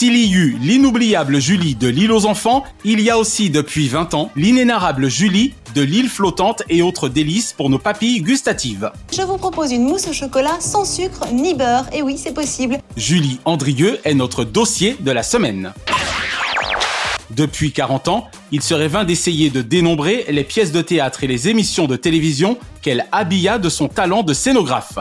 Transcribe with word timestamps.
S'il 0.00 0.16
y 0.16 0.32
eut 0.32 0.56
l'inoubliable 0.62 1.42
Julie 1.42 1.74
de 1.74 1.86
l'île 1.86 2.10
aux 2.10 2.24
enfants, 2.24 2.64
il 2.86 3.02
y 3.02 3.10
a 3.10 3.18
aussi 3.18 3.50
depuis 3.50 3.86
20 3.86 4.14
ans 4.14 4.30
l'inénarrable 4.34 5.10
Julie 5.10 5.52
de 5.74 5.82
l'île 5.82 6.08
flottante 6.08 6.62
et 6.70 6.80
autres 6.80 7.10
délices 7.10 7.52
pour 7.52 7.68
nos 7.68 7.78
papilles 7.78 8.22
gustatives. 8.22 8.90
Je 9.14 9.20
vous 9.20 9.36
propose 9.36 9.72
une 9.72 9.84
mousse 9.84 10.08
au 10.08 10.14
chocolat 10.14 10.56
sans 10.58 10.86
sucre 10.86 11.26
ni 11.34 11.52
beurre. 11.52 11.84
Et 11.92 12.00
oui, 12.00 12.16
c'est 12.16 12.32
possible. 12.32 12.78
Julie 12.96 13.40
Andrieux 13.44 13.98
est 14.04 14.14
notre 14.14 14.44
dossier 14.44 14.96
de 15.00 15.10
la 15.10 15.22
semaine. 15.22 15.74
Depuis 17.28 17.70
40 17.70 18.08
ans, 18.08 18.28
il 18.52 18.62
serait 18.62 18.88
vain 18.88 19.04
d'essayer 19.04 19.50
de 19.50 19.60
dénombrer 19.60 20.24
les 20.30 20.44
pièces 20.44 20.72
de 20.72 20.80
théâtre 20.80 21.24
et 21.24 21.26
les 21.26 21.50
émissions 21.50 21.86
de 21.86 21.96
télévision 21.96 22.56
qu'elle 22.80 23.04
habilla 23.12 23.58
de 23.58 23.68
son 23.68 23.88
talent 23.88 24.22
de 24.22 24.32
scénographe. 24.32 24.98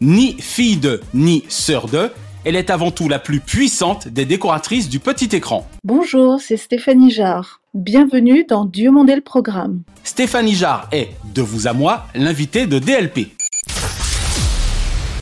Ni 0.00 0.34
fille 0.40 0.78
de, 0.78 1.02
ni 1.12 1.44
sœur 1.50 1.88
de, 1.88 2.10
elle 2.44 2.56
est 2.56 2.70
avant 2.70 2.90
tout 2.90 3.08
la 3.08 3.18
plus 3.18 3.40
puissante 3.40 4.08
des 4.08 4.24
décoratrices 4.24 4.88
du 4.88 4.98
petit 4.98 5.34
écran. 5.36 5.68
Bonjour, 5.84 6.40
c'est 6.40 6.56
Stéphanie 6.56 7.10
Jarre. 7.10 7.60
Bienvenue 7.74 8.44
dans 8.48 8.64
Dieu 8.64 8.90
mandé 8.90 9.14
le 9.14 9.20
programme. 9.20 9.82
Stéphanie 10.04 10.54
Jarre 10.54 10.88
est, 10.92 11.10
de 11.34 11.42
vous 11.42 11.66
à 11.66 11.72
moi, 11.72 12.06
l'invitée 12.14 12.66
de 12.66 12.78
DLP. 12.78 13.28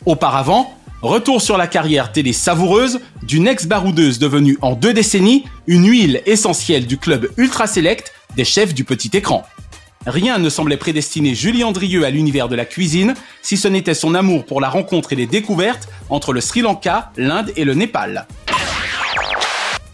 Auparavant, 0.05 0.73
retour 1.01 1.41
sur 1.41 1.57
la 1.57 1.67
carrière 1.67 2.11
télé 2.11 2.33
savoureuse 2.33 2.99
d'une 3.23 3.47
ex-baroudeuse 3.47 4.17
devenue 4.17 4.57
en 4.61 4.73
deux 4.73 4.93
décennies 4.93 5.43
une 5.67 5.87
huile 5.87 6.21
essentielle 6.25 6.87
du 6.87 6.97
club 6.97 7.29
ultra 7.37 7.67
select 7.67 8.13
des 8.35 8.45
chefs 8.45 8.73
du 8.73 8.83
petit 8.83 9.15
écran. 9.15 9.43
Rien 10.05 10.37
ne 10.37 10.49
semblait 10.49 10.77
prédestiner 10.77 11.35
Julie 11.35 11.63
Andrieux 11.63 12.05
à 12.05 12.09
l'univers 12.09 12.47
de 12.47 12.55
la 12.55 12.65
cuisine, 12.65 13.13
si 13.41 13.57
ce 13.57 13.67
n'était 13.67 13.93
son 13.93 14.15
amour 14.15 14.45
pour 14.45 14.61
la 14.61 14.69
rencontre 14.69 15.11
et 15.13 15.15
les 15.15 15.27
découvertes 15.27 15.89
entre 16.09 16.31
le 16.31 16.41
Sri 16.41 16.61
Lanka, 16.61 17.11
l'Inde 17.17 17.51
et 17.57 17.65
le 17.65 17.73
Népal. 17.73 18.25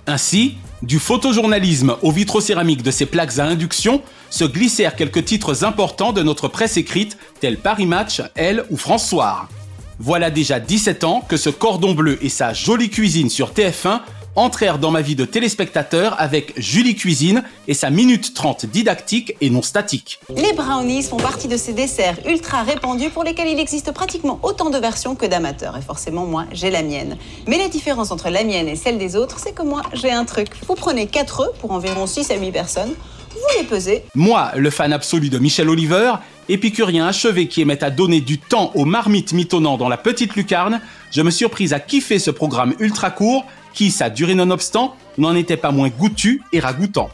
Ainsi, 0.08 0.58
du 0.84 1.00
photojournalisme 1.00 1.96
au 2.04 2.12
vitrocéramique 2.12 2.84
de 2.84 2.92
ces 2.92 3.08
plaques 3.08 3.40
à 3.40 3.46
induction, 3.46 4.04
se 4.30 4.46
glissèrent 4.46 4.96
quelques 4.96 5.26
titres 5.26 5.64
importants 5.64 6.14
de 6.14 6.22
notre 6.22 6.48
presse 6.48 6.78
écrite, 6.78 7.18
tels 7.40 7.58
Paris 7.58 7.88
Match, 7.88 8.22
Elle 8.36 8.66
ou 8.70 8.78
François. 8.78 9.50
Voilà 9.98 10.30
déjà 10.30 10.60
17 10.60 11.04
ans 11.04 11.26
que 11.28 11.38
ce 11.38 11.50
cordon 11.50 11.94
bleu 11.94 12.20
et 12.22 12.30
sa 12.30 12.54
jolie 12.54 12.90
cuisine 12.90 13.30
sur 13.30 13.52
TF1 13.52 14.02
entrèrent 14.36 14.80
dans 14.80 14.92
ma 14.92 15.02
vie 15.02 15.16
de 15.16 15.26
téléspectateur 15.26 16.16
avec 16.20 16.54
Julie 16.58 16.96
Cuisine 16.96 17.44
et 17.68 17.74
sa 17.74 17.90
minute 17.90 18.34
30 18.34 18.66
didactique 18.66 19.36
et 19.42 19.50
non 19.50 19.62
statique. 19.62 20.20
Les 20.36 20.54
brownies 20.54 21.04
font 21.04 21.18
partie 21.18 21.48
de 21.48 21.58
ces 21.58 21.74
desserts 21.74 22.18
ultra 22.28 22.64
répandus 22.64 23.10
pour 23.10 23.24
lesquels 23.24 23.50
il 23.50 23.60
existe 23.60 23.92
pratiquement 23.92 24.40
autant 24.44 24.70
de 24.70 24.78
versions 24.78 25.16
que 25.16 25.26
d'amateurs. 25.26 25.78
Et 25.78 25.82
forcément, 25.82 26.26
moi, 26.26 26.46
j'ai 26.52 26.70
la 26.70 26.84
mienne. 26.84 27.18
Mais 27.48 27.58
la 27.58 27.68
différence 27.68 28.12
entre 28.12 28.30
la 28.30 28.44
mienne 28.44 28.68
et 28.68 28.76
celle 28.76 28.98
des 28.98 29.16
autres, 29.16 29.40
c'est 29.40 29.54
que 29.54 29.64
moi, 29.64 29.82
j'ai 29.94 30.12
un 30.12 30.26
truc. 30.26 30.50
Vous 30.68 30.76
prenez 30.76 31.08
4 31.08 31.40
œufs 31.42 31.60
pour 31.60 31.72
environ 31.72 32.06
6 32.08 32.32
à 32.32 32.36
8 32.36 32.52
personnes. 32.52 32.94
Vous 33.32 33.60
les 33.60 33.66
pesez. 33.66 34.04
Moi, 34.16 34.52
le 34.56 34.70
fan 34.70 34.94
absolu 34.94 35.30
de 35.30 35.40
Michel 35.40 35.70
Oliver, 35.70 36.14
épicurien 36.48 37.06
achevé 37.06 37.48
qui 37.48 37.62
aimait 37.62 37.84
à 37.84 37.90
donner 37.90 38.22
du 38.22 38.40
temps 38.40 38.72
aux 38.76 38.86
marmites 38.86 39.34
mitonnant 39.34 39.78
dans 39.78 39.90
la 39.90 39.98
petite 39.98 40.36
lucarne, 40.36 40.80
je 41.12 41.22
me 41.22 41.32
suis 41.32 41.48
prise 41.50 41.74
à 41.74 41.80
kiffer 41.80 42.18
ce 42.18 42.32
programme 42.32 42.74
ultra 42.80 43.12
court 43.12 43.46
qui, 43.76 43.92
sa 43.92 44.10
durée 44.10 44.34
nonobstant, 44.34 44.96
n'en 45.20 45.36
était 45.36 45.58
pas 45.58 45.72
moins 45.72 45.90
goûtu 45.90 46.42
et 46.52 46.60
ragoûtant. 46.60 47.10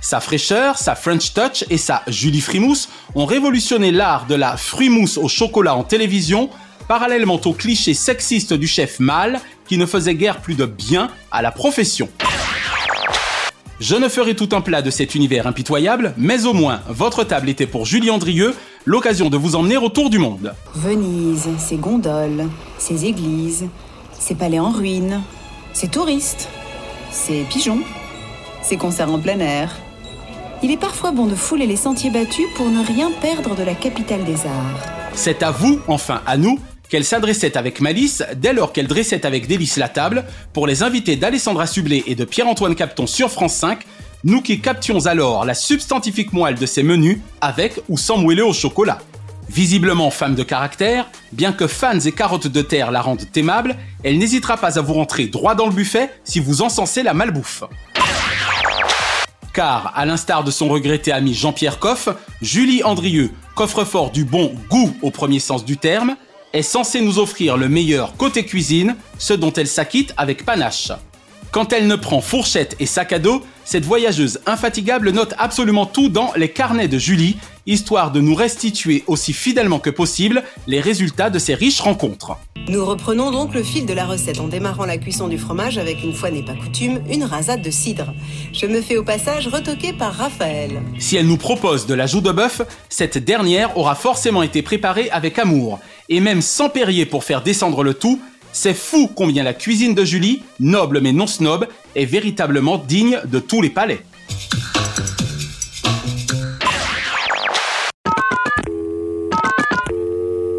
Sa 0.00 0.20
fraîcheur, 0.20 0.78
sa 0.78 0.94
French 0.94 1.32
touch 1.32 1.64
et 1.70 1.78
sa 1.78 2.02
Julie 2.08 2.40
Frimousse 2.40 2.88
ont 3.14 3.24
révolutionné 3.24 3.92
l'art 3.92 4.26
de 4.26 4.34
la 4.34 4.56
fruimousse 4.56 5.16
au 5.16 5.28
chocolat 5.28 5.74
en 5.74 5.84
télévision, 5.84 6.50
parallèlement 6.88 7.40
au 7.44 7.52
cliché 7.52 7.94
sexiste 7.94 8.52
du 8.52 8.66
chef 8.66 9.00
mâle 9.00 9.40
qui 9.68 9.78
ne 9.78 9.86
faisait 9.86 10.14
guère 10.14 10.40
plus 10.40 10.54
de 10.54 10.66
bien 10.66 11.10
à 11.30 11.42
la 11.42 11.50
profession. 11.50 12.08
Je 13.78 13.94
ne 13.94 14.08
ferai 14.08 14.34
tout 14.34 14.48
un 14.52 14.62
plat 14.62 14.80
de 14.80 14.90
cet 14.90 15.14
univers 15.14 15.46
impitoyable, 15.46 16.14
mais 16.16 16.46
au 16.46 16.54
moins, 16.54 16.80
votre 16.88 17.24
table 17.24 17.48
était 17.50 17.66
pour 17.66 17.84
Julie 17.84 18.10
Andrieux 18.10 18.54
l'occasion 18.86 19.28
de 19.28 19.36
vous 19.36 19.54
emmener 19.54 19.76
autour 19.76 20.08
du 20.08 20.18
monde. 20.18 20.54
Venise, 20.74 21.48
ses 21.58 21.76
gondoles, 21.76 22.48
ses 22.78 23.04
églises, 23.04 23.66
ses 24.18 24.34
palais 24.34 24.58
en 24.58 24.70
ruine, 24.70 25.22
ses 25.76 25.88
touristes, 25.88 26.48
ses 27.10 27.42
pigeons, 27.42 27.82
ses 28.62 28.78
concerts 28.78 29.12
en 29.12 29.18
plein 29.18 29.38
air. 29.40 29.76
Il 30.62 30.70
est 30.70 30.78
parfois 30.78 31.10
bon 31.10 31.26
de 31.26 31.34
fouler 31.34 31.66
les 31.66 31.76
sentiers 31.76 32.08
battus 32.08 32.46
pour 32.54 32.70
ne 32.70 32.82
rien 32.82 33.10
perdre 33.20 33.54
de 33.54 33.62
la 33.62 33.74
capitale 33.74 34.24
des 34.24 34.46
arts. 34.46 34.80
C'est 35.12 35.42
à 35.42 35.50
vous, 35.50 35.78
enfin 35.86 36.22
à 36.24 36.38
nous, 36.38 36.58
qu'elle 36.88 37.04
s'adressait 37.04 37.58
avec 37.58 37.82
malice 37.82 38.24
dès 38.36 38.54
lors 38.54 38.72
qu'elle 38.72 38.86
dressait 38.86 39.26
avec 39.26 39.48
délice 39.48 39.76
la 39.76 39.90
table 39.90 40.24
pour 40.54 40.66
les 40.66 40.82
invités 40.82 41.16
d'Alessandra 41.16 41.66
Sublet 41.66 42.04
et 42.06 42.14
de 42.14 42.24
Pierre-Antoine 42.24 42.74
Capton 42.74 43.06
sur 43.06 43.30
France 43.30 43.56
5, 43.56 43.80
nous 44.24 44.40
qui 44.40 44.62
captions 44.62 45.04
alors 45.04 45.44
la 45.44 45.52
substantifique 45.52 46.32
moelle 46.32 46.54
de 46.54 46.64
ces 46.64 46.84
menus 46.84 47.18
avec 47.42 47.80
ou 47.90 47.98
sans 47.98 48.16
moelleux 48.16 48.46
au 48.46 48.54
chocolat. 48.54 48.96
Visiblement 49.48 50.10
femme 50.10 50.34
de 50.34 50.42
caractère, 50.42 51.08
bien 51.32 51.52
que 51.52 51.66
fans 51.66 52.00
et 52.00 52.12
carottes 52.12 52.48
de 52.48 52.62
terre 52.62 52.90
la 52.90 53.00
rendent 53.00 53.24
aimable, 53.36 53.76
elle 54.02 54.18
n'hésitera 54.18 54.56
pas 54.56 54.78
à 54.78 54.82
vous 54.82 54.94
rentrer 54.94 55.26
droit 55.26 55.54
dans 55.54 55.66
le 55.66 55.72
buffet 55.72 56.10
si 56.24 56.40
vous 56.40 56.62
encensez 56.62 57.02
la 57.02 57.14
malbouffe. 57.14 57.64
Car, 59.54 59.92
à 59.96 60.04
l'instar 60.04 60.44
de 60.44 60.50
son 60.50 60.68
regretté 60.68 61.12
ami 61.12 61.32
Jean-Pierre 61.32 61.78
Coff, 61.78 62.08
Julie 62.42 62.82
Andrieux, 62.82 63.30
coffre-fort 63.54 64.10
du 64.10 64.24
bon 64.24 64.52
goût 64.68 64.94
au 65.00 65.10
premier 65.10 65.38
sens 65.38 65.64
du 65.64 65.78
terme, 65.78 66.16
est 66.52 66.62
censée 66.62 67.00
nous 67.00 67.18
offrir 67.18 67.56
le 67.56 67.68
meilleur 67.68 68.16
côté 68.16 68.44
cuisine, 68.44 68.96
ce 69.18 69.32
dont 69.32 69.52
elle 69.52 69.68
s'acquitte 69.68 70.12
avec 70.16 70.44
panache. 70.44 70.92
Quand 71.56 71.72
elle 71.72 71.86
ne 71.86 71.96
prend 71.96 72.20
fourchette 72.20 72.76
et 72.80 72.84
sac 72.84 73.14
à 73.14 73.18
dos, 73.18 73.42
cette 73.64 73.86
voyageuse 73.86 74.40
infatigable 74.44 75.08
note 75.08 75.32
absolument 75.38 75.86
tout 75.86 76.10
dans 76.10 76.34
les 76.36 76.50
carnets 76.50 76.86
de 76.86 76.98
Julie, 76.98 77.38
histoire 77.64 78.12
de 78.12 78.20
nous 78.20 78.34
restituer 78.34 79.04
aussi 79.06 79.32
fidèlement 79.32 79.78
que 79.78 79.88
possible 79.88 80.42
les 80.66 80.82
résultats 80.82 81.30
de 81.30 81.38
ces 81.38 81.54
riches 81.54 81.80
rencontres. 81.80 82.36
Nous 82.68 82.84
reprenons 82.84 83.30
donc 83.30 83.54
le 83.54 83.62
fil 83.62 83.86
de 83.86 83.94
la 83.94 84.04
recette 84.04 84.38
en 84.38 84.48
démarrant 84.48 84.84
la 84.84 84.98
cuisson 84.98 85.28
du 85.28 85.38
fromage 85.38 85.78
avec 85.78 86.04
une 86.04 86.12
fois 86.12 86.30
n'est 86.30 86.44
pas 86.44 86.52
coutume, 86.52 87.00
une 87.10 87.24
rasade 87.24 87.62
de 87.62 87.70
cidre. 87.70 88.12
Je 88.52 88.66
me 88.66 88.82
fais 88.82 88.98
au 88.98 89.02
passage 89.02 89.48
retoquer 89.48 89.94
par 89.94 90.12
Raphaël. 90.12 90.82
Si 90.98 91.16
elle 91.16 91.26
nous 91.26 91.38
propose 91.38 91.86
de 91.86 91.94
la 91.94 92.06
joue 92.06 92.20
de 92.20 92.32
bœuf, 92.32 92.60
cette 92.90 93.16
dernière 93.16 93.78
aura 93.78 93.94
forcément 93.94 94.42
été 94.42 94.60
préparée 94.60 95.08
avec 95.08 95.38
amour, 95.38 95.80
et 96.10 96.20
même 96.20 96.42
sans 96.42 96.68
périer 96.68 97.06
pour 97.06 97.24
faire 97.24 97.40
descendre 97.40 97.82
le 97.82 97.94
tout, 97.94 98.20
c'est 98.56 98.72
fou 98.72 99.10
combien 99.14 99.42
la 99.42 99.52
cuisine 99.52 99.94
de 99.94 100.02
Julie, 100.02 100.42
noble 100.60 101.02
mais 101.02 101.12
non 101.12 101.26
snob, 101.26 101.68
est 101.94 102.06
véritablement 102.06 102.78
digne 102.78 103.20
de 103.26 103.38
tous 103.38 103.60
les 103.60 103.68
palais. 103.68 104.00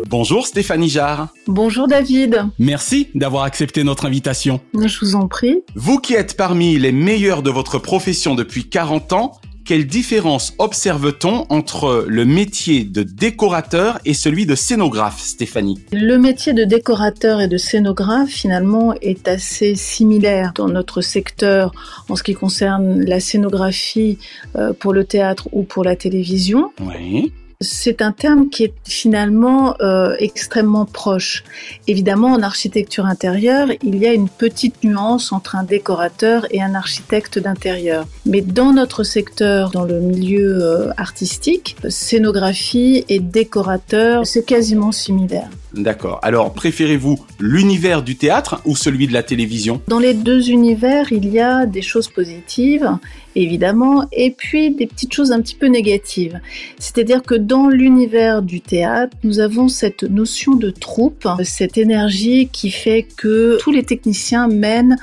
Bonjour 0.10 0.46
Stéphanie 0.46 0.90
Jarre. 0.90 1.30
Bonjour 1.48 1.88
David. 1.88 2.46
Merci 2.60 3.10
d'avoir 3.16 3.44
accepté 3.44 3.84
notre 3.84 4.06
invitation. 4.06 4.62
Je 4.74 5.00
vous 5.00 5.16
en 5.16 5.28
prie. 5.28 5.64
Vous 5.76 5.98
qui 5.98 6.14
êtes 6.14 6.38
parmi 6.38 6.78
les 6.78 6.92
meilleurs 6.92 7.42
de 7.42 7.50
votre 7.50 7.80
profession 7.80 8.36
depuis 8.36 8.70
40 8.70 9.14
ans, 9.14 9.32
quelle 9.68 9.86
différence 9.86 10.54
observe-t-on 10.60 11.46
entre 11.50 12.06
le 12.08 12.24
métier 12.24 12.86
de 12.86 13.04
décorateur 13.04 14.00
et 14.06 14.14
celui 14.14 14.46
de 14.46 14.56
scénographe, 14.56 15.20
Stéphanie? 15.20 15.78
Le 15.92 16.18
métier 16.18 16.54
de 16.54 16.64
décorateur 16.64 17.42
et 17.42 17.50
de 17.50 17.58
scénographe, 17.58 18.30
finalement, 18.30 18.94
est 19.02 19.28
assez 19.28 19.76
similaire 19.76 20.54
dans 20.56 20.70
notre 20.70 21.02
secteur 21.02 21.74
en 22.08 22.16
ce 22.16 22.24
qui 22.24 22.34
concerne 22.34 23.04
la 23.04 23.20
scénographie 23.20 24.18
euh, 24.56 24.72
pour 24.72 24.94
le 24.94 25.04
théâtre 25.04 25.50
ou 25.52 25.64
pour 25.64 25.84
la 25.84 25.98
télévision. 25.98 26.72
Oui. 26.80 27.34
C'est 27.60 28.04
un 28.04 28.12
terme 28.12 28.50
qui 28.50 28.66
est 28.66 28.74
finalement 28.86 29.76
euh, 29.82 30.16
extrêmement 30.20 30.86
proche. 30.86 31.44
Évidemment, 31.88 32.28
en 32.28 32.44
architecture 32.44 33.08
intérieure, 33.08 33.70
il 33.82 33.98
y 33.98 34.06
a 34.06 34.14
une 34.14 34.30
petite 34.30 34.84
nuance 34.84 35.32
entre 35.32 35.56
un 35.56 35.64
décorateur 35.64 36.46
et 36.52 36.62
un 36.62 36.76
architecte 36.76 37.40
d'intérieur. 37.40 38.06
Mais 38.28 38.42
dans 38.42 38.74
notre 38.74 39.04
secteur, 39.04 39.72
dans 39.72 39.86
le 39.86 40.00
milieu 40.00 40.60
euh, 40.62 40.92
artistique, 40.98 41.78
scénographie 41.90 43.06
et 43.10 43.20
décorateur, 43.20 44.28
c'est 44.28 44.46
quasiment 44.46 44.92
similaire. 44.92 45.50
D'accord. 45.78 46.20
Alors, 46.24 46.54
préférez-vous 46.54 47.20
l'univers 47.40 48.04
du 48.04 48.16
théâtre 48.16 48.62
ou 48.66 48.76
celui 48.76 49.08
de 49.08 49.14
la 49.14 49.24
télévision? 49.24 49.82
Dans 49.88 50.00
les 50.00 50.14
deux 50.14 50.50
univers, 50.50 51.12
il 51.12 51.30
y 51.30 51.40
a 51.40 51.66
des 51.66 51.82
choses 51.82 52.08
positives, 52.08 52.90
évidemment, 53.36 54.08
et 54.12 54.32
puis 54.32 54.72
des 54.72 54.88
petites 54.88 55.14
choses 55.14 55.32
un 55.32 55.42
petit 55.42 55.56
peu 55.56 55.68
négatives. 55.68 56.40
C'est-à-dire 56.80 57.22
que 57.22 57.36
dans 57.36 57.70
l'univers 57.70 58.42
du 58.42 58.62
théâtre, 58.62 59.16
nous 59.24 59.40
avons 59.40 59.68
cette 59.68 60.04
notion 60.04 60.56
de 60.56 60.72
troupe, 60.72 61.28
cette 61.44 61.78
énergie 61.78 62.50
qui 62.52 62.72
fait 62.72 63.06
que 63.16 63.58
tous 63.60 63.72
les 63.72 63.84
techniciens 63.84 64.48
mènent 64.48 64.98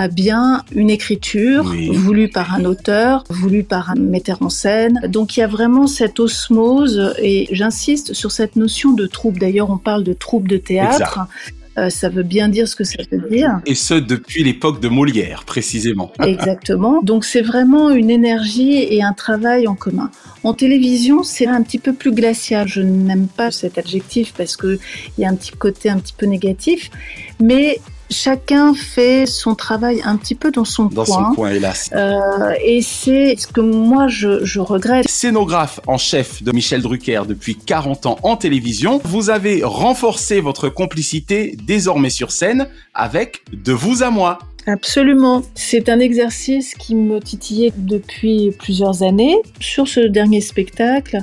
à 0.00 0.08
bien 0.08 0.64
une 0.74 0.88
écriture 0.88 1.66
Oui. 1.68 1.90
voulue 1.94 2.30
par 2.30 2.54
un 2.54 2.64
auteur, 2.64 3.24
voulue 3.28 3.64
par 3.64 3.90
un 3.90 3.96
metteur 3.96 4.38
en 4.40 4.48
scène. 4.48 4.98
Donc 5.08 5.36
il 5.36 5.40
y 5.40 5.42
a 5.42 5.46
vraiment 5.46 5.86
cette 5.86 6.18
osmose 6.20 7.14
et 7.18 7.48
j'insiste 7.52 8.14
sur 8.14 8.32
cette 8.32 8.56
notion 8.56 8.92
de 8.92 9.06
troupe. 9.06 9.38
D'ailleurs, 9.38 9.68
on 9.70 9.76
parle 9.76 10.02
de 10.02 10.14
troupe 10.14 10.48
de 10.48 10.56
théâtre. 10.56 11.28
Euh, 11.76 11.90
ça 11.90 12.08
veut 12.08 12.22
bien 12.22 12.48
dire 12.48 12.66
ce 12.66 12.76
que 12.76 12.82
ça 12.82 12.96
veut 13.12 13.28
dire. 13.28 13.60
Et 13.66 13.74
ce, 13.74 13.92
depuis 13.92 14.42
l'époque 14.42 14.80
de 14.80 14.88
Molière, 14.88 15.44
précisément. 15.44 16.12
Exactement. 16.22 17.02
Donc 17.02 17.26
c'est 17.26 17.42
vraiment 17.42 17.90
une 17.90 18.08
énergie 18.08 18.78
et 18.78 19.02
un 19.02 19.12
travail 19.12 19.68
en 19.68 19.74
commun. 19.74 20.10
En 20.44 20.54
télévision, 20.54 21.22
c'est 21.22 21.46
un 21.46 21.62
petit 21.62 21.78
peu 21.78 21.92
plus 21.92 22.12
glacial. 22.12 22.66
Je 22.66 22.80
n'aime 22.80 23.28
pas 23.28 23.50
cet 23.50 23.76
adjectif 23.76 24.32
parce 24.34 24.56
que 24.56 24.78
il 25.18 25.22
y 25.22 25.26
a 25.26 25.28
un 25.28 25.34
petit 25.34 25.52
côté 25.52 25.90
un 25.90 25.98
petit 25.98 26.14
peu 26.16 26.24
négatif, 26.24 26.90
mais 27.38 27.78
chacun 28.10 28.74
fait 28.74 29.26
son 29.26 29.54
travail 29.54 30.00
un 30.04 30.16
petit 30.16 30.34
peu 30.34 30.50
dans 30.50 30.64
son 30.64 30.84
Dans 30.86 31.04
coin. 31.04 31.28
son 31.28 31.34
coin, 31.34 31.50
hélas. 31.50 31.90
Euh, 31.94 32.52
et 32.64 32.82
c'est 32.82 33.36
ce 33.38 33.46
que 33.46 33.60
moi 33.60 34.08
je, 34.08 34.44
je 34.44 34.60
regrette. 34.60 35.08
Scénographe 35.08 35.80
en 35.86 35.98
chef 35.98 36.42
de 36.42 36.52
Michel 36.52 36.82
Drucker 36.82 37.22
depuis 37.26 37.56
40 37.56 38.06
ans 38.06 38.18
en 38.22 38.36
télévision, 38.36 39.00
vous 39.04 39.30
avez 39.30 39.62
renforcé 39.64 40.40
votre 40.40 40.68
complicité 40.68 41.56
désormais 41.64 42.10
sur 42.10 42.32
scène 42.32 42.68
avec 42.94 43.42
De 43.52 43.72
vous 43.72 44.02
à 44.02 44.10
moi. 44.10 44.38
Absolument. 44.66 45.42
C'est 45.54 45.88
un 45.88 46.00
exercice 46.00 46.74
qui 46.74 46.94
me 46.94 47.18
titillait 47.20 47.72
depuis 47.76 48.52
plusieurs 48.58 49.02
années. 49.02 49.36
Sur 49.58 49.88
ce 49.88 50.00
dernier 50.00 50.40
spectacle, 50.40 51.18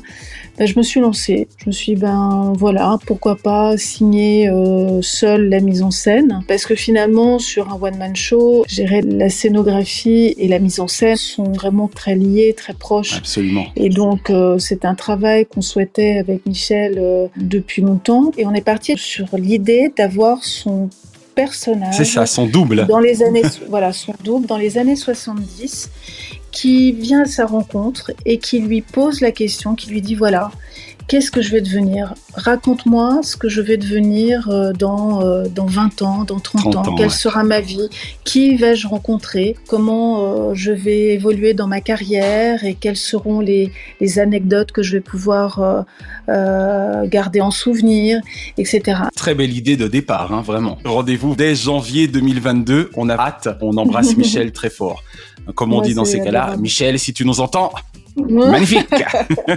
ben, 0.57 0.65
je 0.65 0.77
me 0.77 0.83
suis 0.83 0.99
lancée. 0.99 1.47
Je 1.59 1.67
me 1.67 1.71
suis 1.71 1.93
dit, 1.93 2.01
ben 2.01 2.53
voilà, 2.57 2.97
pourquoi 3.05 3.35
pas 3.35 3.77
signer 3.77 4.49
euh, 4.49 5.01
seule 5.03 5.49
la 5.49 5.59
mise 5.59 5.83
en 5.83 5.91
scène? 5.91 6.41
Parce 6.47 6.65
que 6.65 6.73
finalement, 6.75 7.37
sur 7.37 7.71
un 7.71 7.77
one-man 7.79 8.15
show, 8.15 8.65
gérer 8.67 9.01
la 9.01 9.29
scénographie 9.29 10.33
et 10.37 10.47
la 10.47 10.57
mise 10.59 10.79
en 10.79 10.87
scène 10.87 11.15
sont 11.15 11.51
vraiment 11.51 11.87
très 11.87 12.15
liés, 12.15 12.55
très 12.57 12.73
proches. 12.73 13.17
Absolument. 13.17 13.67
Et 13.75 13.89
donc, 13.89 14.29
euh, 14.29 14.57
c'est 14.57 14.83
un 14.83 14.95
travail 14.95 15.45
qu'on 15.45 15.61
souhaitait 15.61 16.17
avec 16.17 16.45
Michel 16.47 16.95
euh, 16.97 17.27
depuis 17.37 17.83
longtemps. 17.83 18.31
Et 18.37 18.47
on 18.47 18.53
est 18.53 18.65
parti 18.65 18.95
sur 18.97 19.27
l'idée 19.37 19.93
d'avoir 19.95 20.43
son 20.43 20.89
personnage 21.37 21.95
C'est 21.95 22.03
ça, 22.03 22.25
son 22.25 22.47
double. 22.47 22.87
dans 22.87 22.99
les 22.99 23.21
années, 23.21 23.43
voilà, 23.69 23.93
son 23.93 24.13
double 24.23 24.47
dans 24.47 24.57
les 24.57 24.77
années 24.77 24.95
70, 24.95 25.89
qui 26.51 26.91
vient 26.91 27.21
à 27.21 27.25
sa 27.25 27.45
rencontre 27.45 28.11
et 28.25 28.39
qui 28.39 28.59
lui 28.59 28.81
pose 28.81 29.21
la 29.21 29.31
question, 29.31 29.75
qui 29.75 29.91
lui 29.91 30.01
dit 30.01 30.15
voilà, 30.15 30.51
qu'est-ce 31.07 31.31
que 31.31 31.41
je 31.41 31.51
vais 31.51 31.61
devenir? 31.61 32.13
Raconte-moi 32.33 33.21
ce 33.23 33.37
que 33.37 33.49
je 33.49 33.61
vais 33.61 33.77
devenir 33.77 34.49
euh, 34.49 34.73
dans, 34.73 35.21
euh, 35.21 35.47
dans 35.47 35.65
20 35.65 36.01
ans, 36.01 36.23
dans 36.23 36.39
30, 36.39 36.73
30 36.73 36.75
ans, 36.75 36.95
quelle 36.95 37.07
ouais. 37.07 37.13
sera 37.13 37.43
ma 37.43 37.61
vie, 37.61 37.89
qui 38.23 38.55
vais-je 38.55 38.87
rencontrer, 38.87 39.55
comment 39.67 40.49
euh, 40.49 40.53
je 40.53 40.71
vais 40.71 41.13
évoluer 41.13 41.53
dans 41.53 41.67
ma 41.67 41.81
carrière? 41.81 42.63
Et 42.63 42.73
quelles 42.75 42.97
seront 42.97 43.39
les, 43.39 43.71
les 44.01 44.19
anecdotes 44.19 44.71
que 44.71 44.83
je 44.83 44.93
vais 44.93 45.01
pouvoir 45.01 45.85
euh, 46.29 47.07
garder 47.07 47.39
en 47.39 47.51
souvenir, 47.51 48.19
etc. 48.57 48.99
Très 49.15 49.33
belle 49.33 49.55
idée 49.55 49.77
de 49.77 49.87
départ, 49.87 50.33
hein, 50.33 50.41
vraiment. 50.41 50.77
Rendez-vous 50.83 51.35
dès 51.35 51.55
janvier 51.55 52.07
2022. 52.07 52.91
On 52.95 53.09
a 53.09 53.15
hâte. 53.15 53.47
On 53.61 53.77
embrasse 53.77 54.17
Michel 54.17 54.51
très 54.51 54.69
fort. 54.69 55.03
Comme 55.55 55.71
on 55.71 55.79
Ouais, 55.79 55.87
dit 55.87 55.93
dans 55.93 56.03
ces 56.03 56.19
cas-là. 56.19 56.57
Michel, 56.57 56.99
si 56.99 57.13
tu 57.13 57.23
nous 57.25 57.39
entends, 57.39 57.71
Magnifique 58.17 58.87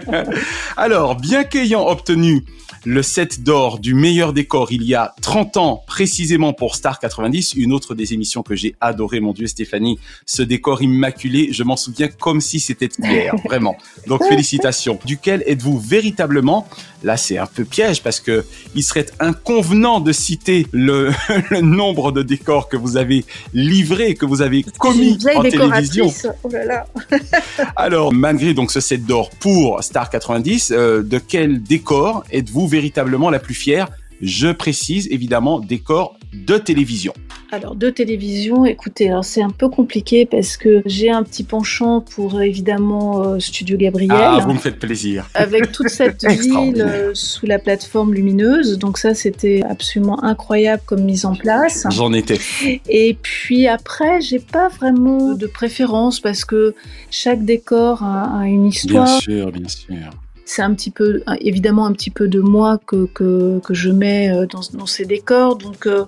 Alors, 0.77 1.17
bien 1.17 1.45
qu'ayant 1.45 1.87
obtenu 1.87 2.45
le 2.85 3.03
set 3.03 3.43
d'or 3.43 3.79
du 3.79 3.95
meilleur 3.95 4.33
décor 4.33 4.73
il 4.73 4.85
y 4.85 4.95
a 4.95 5.15
30 5.21 5.57
ans, 5.57 5.83
précisément 5.87 6.53
pour 6.53 6.77
Star 6.77 6.99
90, 6.99 7.55
une 7.55 7.73
autre 7.73 7.95
des 7.95 8.15
émissions 8.15 8.43
que 8.43 8.55
j'ai 8.55 8.75
adoré, 8.81 9.21
mon 9.21 9.33
Dieu 9.33 9.47
Stéphanie, 9.47 9.99
ce 10.25 10.43
décor 10.43 10.83
immaculé, 10.83 11.49
je 11.53 11.63
m'en 11.63 11.77
souviens 11.77 12.09
comme 12.09 12.41
si 12.41 12.61
c'était 12.61 12.89
hier, 12.99 13.35
vraiment. 13.45 13.77
Donc 14.07 14.25
félicitations. 14.25 14.99
Duquel 15.05 15.43
êtes-vous 15.47 15.79
véritablement 15.79 16.67
Là, 17.03 17.17
c'est 17.17 17.39
un 17.39 17.47
peu 17.47 17.65
piège 17.65 18.03
parce 18.03 18.21
que 18.21 18.45
il 18.75 18.83
serait 18.83 19.07
inconvenant 19.21 20.01
de 20.01 20.13
citer 20.13 20.67
le, 20.73 21.11
le 21.51 21.63
nombre 21.63 22.13
de 22.13 22.23
décors 22.23 22.69
que 22.69 22.77
vous 22.77 22.99
avez 22.99 23.25
livrés, 23.55 24.15
que 24.15 24.27
vous 24.27 24.43
avez 24.43 24.65
commis 24.79 25.19
en 25.35 25.43
télévision. 25.43 26.13
Oh 26.43 26.49
là 26.53 26.65
là. 26.65 26.87
Alors, 27.77 28.13
malgré 28.13 28.50
donc 28.55 28.71
ce 28.71 28.81
set 28.81 29.05
d'or 29.05 29.31
pour 29.41 29.83
Star 29.83 30.11
90, 30.11 30.73
euh, 30.73 31.03
de 31.03 31.19
quel 31.19 31.63
décor 31.63 32.25
êtes-vous 32.31 32.67
véritablement 32.67 33.31
la 33.31 33.39
plus 33.39 33.55
fière? 33.55 33.89
Je 34.21 34.49
précise 34.49 35.09
évidemment 35.11 35.61
décor 35.61 36.17
de 36.33 36.59
télévision. 36.59 37.13
Alors 37.53 37.75
de 37.75 37.91
télévision, 37.91 38.65
écoutez, 38.65 39.09
alors 39.09 39.25
c'est 39.25 39.43
un 39.43 39.51
peu 39.51 39.69
compliqué 39.69 40.25
parce 40.25 40.57
que 40.57 40.83
j'ai 40.87 41.11
un 41.11 41.25
petit 41.25 41.43
penchant 41.43 42.01
pour 42.01 42.37
euh, 42.37 42.43
évidemment 42.43 43.25
euh, 43.25 43.41
Studio 43.41 43.77
Gabriel. 43.77 44.13
Ah, 44.13 44.39
vous 44.45 44.53
me 44.53 44.59
faites 44.59 44.79
plaisir. 44.79 45.29
Avec 45.35 45.73
toute 45.73 45.89
cette 45.89 46.25
ville 46.29 46.81
euh, 46.81 47.11
sous 47.15 47.47
la 47.47 47.59
plateforme 47.59 48.15
lumineuse, 48.15 48.79
donc 48.79 48.99
ça 48.99 49.15
c'était 49.15 49.63
absolument 49.69 50.23
incroyable 50.23 50.83
comme 50.87 51.03
mise 51.03 51.25
en 51.25 51.35
place. 51.35 51.87
J'en 51.91 52.13
étais. 52.13 52.39
Et 52.89 53.17
puis 53.21 53.67
après, 53.67 54.21
j'ai 54.21 54.39
pas 54.39 54.69
vraiment 54.69 55.35
de 55.35 55.49
préférence 55.49 56.21
parce 56.21 56.45
que 56.45 56.75
chaque 57.11 57.45
décor 57.45 58.05
a, 58.05 58.43
a 58.43 58.47
une 58.47 58.61
Bien 58.61 58.69
histoire. 58.69 59.21
sûr, 59.21 59.51
bien 59.51 59.69
sûr. 59.69 59.97
C'est 60.53 60.63
un 60.63 60.75
petit 60.75 60.91
peu, 60.91 61.23
évidemment, 61.41 61.87
un 61.87 61.93
petit 61.93 62.11
peu 62.11 62.27
de 62.27 62.41
moi 62.41 62.81
que, 62.85 63.07
que, 63.15 63.61
que 63.61 63.73
je 63.73 63.89
mets 63.91 64.31
euh, 64.33 64.47
dans, 64.47 64.63
dans 64.77 64.87
ces 64.87 65.05
décors. 65.05 65.55
Donc, 65.57 65.87
euh, 65.87 66.05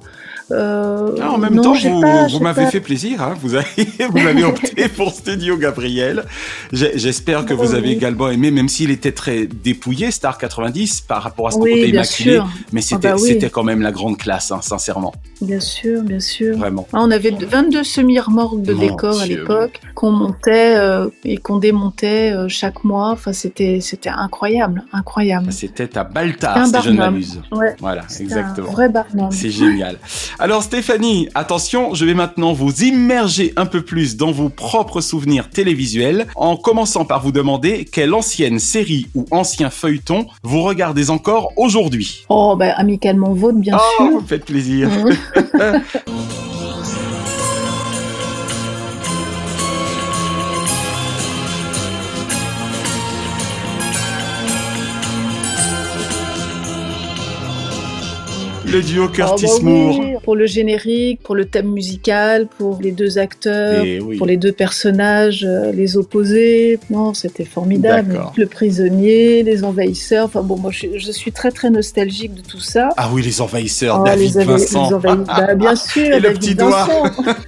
euh, 0.51 1.15
Ah, 1.21 1.31
en 1.31 1.39
même 1.39 1.55
non, 1.55 1.63
temps, 1.63 1.75
vous, 1.75 2.01
pas- 2.01 2.27
vous 2.27 2.41
m'avez 2.41 2.67
fait 2.67 2.81
plaisir. 2.81 3.23
Hein. 3.23 3.35
Vous, 3.41 3.55
avez, 3.55 3.67
vous 4.11 4.19
avez 4.27 4.43
opté 4.43 4.89
pour 4.89 5.13
Studio 5.13 5.57
Gabriel. 5.57 6.25
J'espère 6.73 7.47
que 7.47 7.55
Oh, 7.55 7.57
vous 7.59 7.75
avez 7.75 7.89
oui. 7.91 7.95
également 7.95 8.31
aimé, 8.31 8.51
même 8.51 8.69
s'il 8.69 8.91
était 8.91 9.13
très 9.13 9.47
dépouillé, 9.47 10.11
Star 10.11 10.39
90, 10.39 11.03
par 11.03 11.23
rapport 11.23 11.47
à 11.47 11.51
son 11.53 11.61
Oui, 11.61 11.71
côté 11.71 11.89
immaculé. 11.91 12.33
sûr, 12.35 12.49
Mais 12.73 12.81
c'était 12.81 13.11
bah 13.11 13.17
oui. 13.21 13.29
c'était 13.29 13.49
quand 13.51 13.63
même 13.63 13.81
la 13.81 13.93
grande 13.93 14.17
classe, 14.19 14.51
hein, 14.51 14.61
sincèrement. 14.61 15.13
bien 15.41 15.61
sûr, 15.61 16.03
bien 16.03 16.19
sûr. 16.21 16.57
Vraiment. 16.59 16.89
Ah, 16.93 16.99
On 17.03 17.11
avait 17.13 17.31
22 17.31 17.85
semi-remorques 17.85 18.63
de 18.63 18.73
Mon 18.75 18.81
décors 18.81 19.21
à 19.21 19.27
l'époque 19.27 19.81
qu'on 19.95 20.11
montait 20.11 20.75
euh, 20.77 21.09
et 21.25 21.37
qu'on 21.37 21.59
démontait 21.59 22.33
euh, 22.33 22.49
chaque 22.49 22.83
mois. 22.83 23.11
Enfin, 23.11 23.33
c'était 23.33 23.79
c'était 23.81 24.09
incroyable, 24.09 24.32
incroyable. 24.93 25.53
C'était 25.53 25.97
à 25.99 26.05
Baltar, 26.05 26.67
si 26.67 26.73
je 26.85 26.91
ne. 26.91 26.99
Ouais, 27.53 27.77
Voilà, 27.81 28.03
exactement. 28.21 28.69
un 28.69 28.73
vrai 28.73 28.89
barnum. 28.89 29.31
C'est 29.31 29.51
génial. 29.51 29.99
Alors 30.39 30.63
Stéphanie, 30.63 31.29
attention, 31.35 31.95
je 31.95 32.05
vais 32.05 32.15
maintenant 32.15 32.53
vous 32.53 32.73
immerger 32.83 33.53
un 33.57 33.67
peu 33.67 33.83
plus 33.83 34.17
dans 34.17 34.33
vos 34.33 34.49
propres 34.49 35.01
souvenirs 35.01 35.51
télévisuels 35.51 36.27
en 36.35 36.57
commençant 36.57 37.05
par 37.05 37.23
vous 37.23 37.33
demander 37.33 37.85
quelle 37.85 38.15
ancienne 38.15 38.59
série 38.59 39.07
ou 39.15 39.27
ancien 39.31 39.71
feuilleton 39.71 40.27
vous 40.43 40.63
regardez 40.63 41.11
encore 41.11 41.53
aujourd'hui. 41.57 42.25
Oh, 42.29 42.57
bah, 42.59 42.73
amicalement 42.77 43.33
vôtre, 43.35 43.59
bien 43.59 43.77
Oh, 43.79 43.97
sûr. 43.97 44.11
vous 44.13 44.21
me 44.21 44.27
faites 44.27 44.45
plaisir. 44.45 44.89
Mhm. 44.89 45.83
Le 58.73 58.81
duo 58.83 59.09
Curtis 59.09 59.45
Oh, 59.49 59.59
bah 59.63 59.71
Moore. 59.71 59.99
oui. 59.99 60.13
pour 60.25 60.35
le 60.37 60.47
générique, 60.47 61.21
pour 61.23 61.35
le 61.35 61.45
thème 61.45 61.69
musical, 61.69 62.47
pour 62.59 62.79
les 62.81 62.91
deux 62.91 63.19
acteurs, 63.19 63.83
oui. 63.83 64.17
pour 64.17 64.27
les 64.27 64.37
deux 64.37 64.53
personnages, 64.53 65.45
euh, 65.47 65.73
les 65.73 65.97
opposés. 65.97 66.79
Non, 66.91 67.13
c'était 67.13 67.45
formidable. 67.45 68.21
Le 68.37 68.47
prisonnier, 68.47 69.43
les 69.43 69.63
envahisseurs. 69.65 70.27
Enfin 70.27 70.43
bon, 70.43 70.57
moi 70.57 70.71
je, 70.71 70.79
suis- 70.79 70.99
je 70.99 71.13
suis 71.13 71.33
très 71.33 71.51
très 71.51 71.71
nostalgique 71.71 72.35
de 72.35 72.41
tout 72.43 72.61
ça. 72.61 72.89
Ah 72.97 73.11
oui, 73.13 73.23
les 73.23 73.41
envahisseurs, 73.41 73.99
Oh, 74.01 74.05
David 74.05 74.35
les, 74.37 74.45
Vincent. 74.45 74.89
les 74.89 74.95
envahi- 74.97 75.25
bah, 75.27 75.55
bien 75.55 75.77
sûr, 75.77 76.15
Et 76.17 76.21
le 76.21 76.33
petit 76.33 76.55
doigt. 76.55 76.89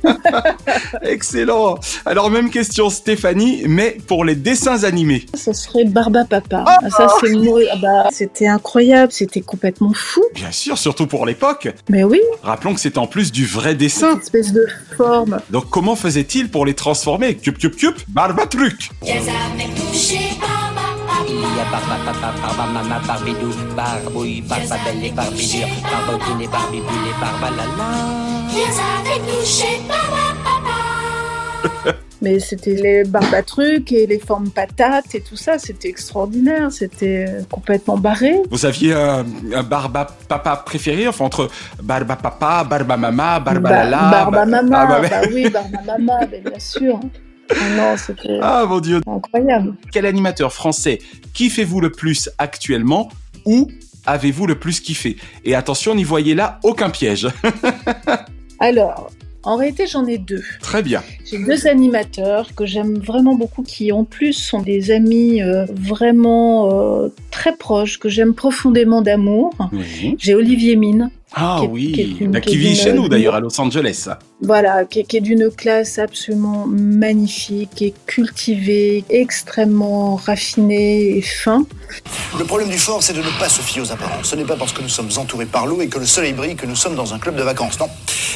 Excellent. 1.03 1.77
Alors 2.07 2.31
même 2.31 2.51
question 2.51 2.91
Stéphanie, 2.91 3.63
mais 3.67 3.97
pour 4.07 4.25
les 4.25 4.35
dessins 4.35 4.85
animés. 4.85 5.25
Ça 5.35 5.53
serait 5.55 5.85
Barba 5.85 6.25
Papa. 6.25 6.65
Oh 6.67 6.71
Ah, 6.85 6.91
ça 6.91 7.07
c'est 7.21 7.33
ah 7.73 7.77
bah, 7.81 8.09
c'était 8.13 8.47
incroyable, 8.47 9.13
c'était 9.13 9.41
complètement 9.41 9.93
fou. 9.95 10.23
Bien 10.35 10.51
sûr, 10.53 10.77
surtout 10.79 11.07
pour 11.07 11.14
l'époque. 11.25 11.69
Mais 11.89 12.03
oui, 12.03 12.21
Rappelons 12.43 12.75
que 12.75 12.81
c'est 12.81 12.99
en 12.99 13.07
plus 13.07 13.31
du 13.31 13.47
vrai 13.47 13.75
dessin. 13.75 14.19
espèce 14.19 14.53
de 14.53 14.67
forme. 14.97 15.39
Donc 15.51 15.71
comment 15.71 15.97
faisait-il 15.97 16.51
pour 16.51 16.67
les 16.67 16.75
transformer? 16.75 17.37
Cup, 17.37 17.59
cup, 17.59 17.77
cup, 17.77 17.95
barba 18.09 18.47
Barbalala. 32.25 32.35
Mais 32.35 32.41
c'était 32.41 32.75
les 32.75 33.05
barbatrucs 33.05 33.93
et 33.93 34.07
les 34.07 34.19
formes 34.19 34.51
patates 34.51 35.15
et 35.15 35.21
tout 35.21 35.37
ça, 35.37 35.59
c'était 35.59 35.89
extraordinaire, 35.89 36.73
c'était 36.73 37.27
euh, 37.29 37.43
complètement 37.51 37.97
barré. 37.99 38.35
Vous 38.51 38.65
aviez 38.67 38.93
un, 38.95 39.25
un 39.55 39.63
barba 39.63 40.07
papa 40.29 40.57
préféré, 40.57 41.07
enfin 41.09 41.25
entre 41.27 41.49
barba 41.83 42.17
papa, 42.17 42.65
barba 42.65 42.97
mama, 42.97 43.41
barba 43.41 43.61
Ba- 43.69 43.85
lala. 43.85 44.11
barba 44.11 44.31
ba- 44.31 44.47
mama, 44.47 44.87
Ah, 44.91 45.01
bah, 45.01 45.09
bah 45.11 45.21
oui, 45.33 45.49
barba 45.51 45.79
mama, 45.87 46.27
ben, 46.27 46.43
bien 46.43 46.59
sûr. 46.59 46.99
Ah 47.51 47.55
non, 47.77 47.97
c'était 47.99 48.39
ah 48.41 48.65
mon 48.67 48.81
dieu. 48.81 49.01
incroyable. 49.07 49.75
Quel 49.93 50.07
animateur 50.07 50.53
français 50.53 50.99
kiffez-vous 51.35 51.81
le 51.81 51.91
plus 51.93 52.31
actuellement 52.39 53.11
ou 53.45 53.69
avez-vous 54.07 54.47
le 54.47 54.55
plus 54.59 54.81
kiffé? 54.81 55.17
Et 55.45 55.55
attention, 55.55 55.95
n'y 55.95 56.05
voyez 56.05 56.35
là 56.35 56.59
aucun 56.63 56.89
piège. 56.89 57.29
Alors, 58.61 59.11
en 59.45 59.57
réalité, 59.57 59.87
j'en 59.87 60.07
ai 60.07 60.19
deux. 60.19 60.43
Très 60.61 60.83
bien. 60.83 61.03
J'ai 61.25 61.39
deux 61.45 61.67
animateurs 61.67 62.55
que 62.55 62.67
j'aime 62.67 62.99
vraiment 62.99 63.35
beaucoup, 63.35 63.63
qui 63.63 63.93
en 63.93 64.05
plus 64.05 64.33
sont 64.33 64.61
des 64.61 64.91
amis 64.91 65.43
euh, 65.43 65.67
vraiment 65.71 67.05
euh, 67.05 67.09
très 67.31 67.55
proches, 67.57 67.99
que 67.99 68.09
j'aime 68.09 68.35
profondément 68.35 69.03
d'amour. 69.03 69.53
Oui. 69.73 70.17
J'ai 70.19 70.35
Olivier 70.35 70.77
Mine, 70.77 71.11
Ah 71.37 71.57
Qui 71.59 71.65
est- 71.65 71.69
oui, 71.69 71.93
qui 71.93 72.01
est 72.01 72.21
une- 72.25 72.31
Bah, 72.31 72.41
qui 72.41 72.51
qui 72.51 72.55
est 72.57 72.59
vit 72.59 72.77
chez 72.77 72.93
nous 72.93 73.09
d'ailleurs 73.09 73.35
à 73.35 73.41
Los 73.41 73.61
Angeles. 73.61 74.09
voilà, 74.41 74.85
qui, 74.85 75.01
est- 75.01 75.05
qui 75.05 75.17
est 75.17 75.21
d'une 75.21 75.51
classe 75.51 75.99
absolument 75.99 76.67
magnifique, 76.67 77.71
qui 77.75 77.87
est 77.87 77.95
cultivé, 78.07 79.05
extrêmement 79.11 80.17
raffiné 80.17 81.17
et 81.19 81.23
fin. 81.23 81.67
Le 82.39 82.45
problème 82.45 82.69
du 82.69 82.79
fort, 82.79 83.03
c'est 83.03 83.13
de 83.15 83.19
ne 83.19 83.39
pas 83.41 83.49
se 83.49 83.61
fier 83.63 83.83
aux 83.83 83.91
apparences. 83.93 84.27
Ce 84.31 84.37
n'est 84.37 84.45
pas 84.45 84.57
parce 84.57 84.73
que 84.73 84.83
nous 84.83 84.89
sommes 84.89 85.11
entourés 85.17 85.47
par 85.47 85.67
l'eau 85.67 85.81
et 85.81 85.89
que 85.89 85.99
le 85.99 86.07
soleil 86.07 86.33
brille 86.33 86.57
que 86.57 86.67
nous 86.67 86.77
sommes 86.77 86.95
dans 86.95 87.15
un 87.15 87.19
club 87.19 87.37
de 87.37 87.43
vacances. 87.43 87.79
Non, 87.81 87.87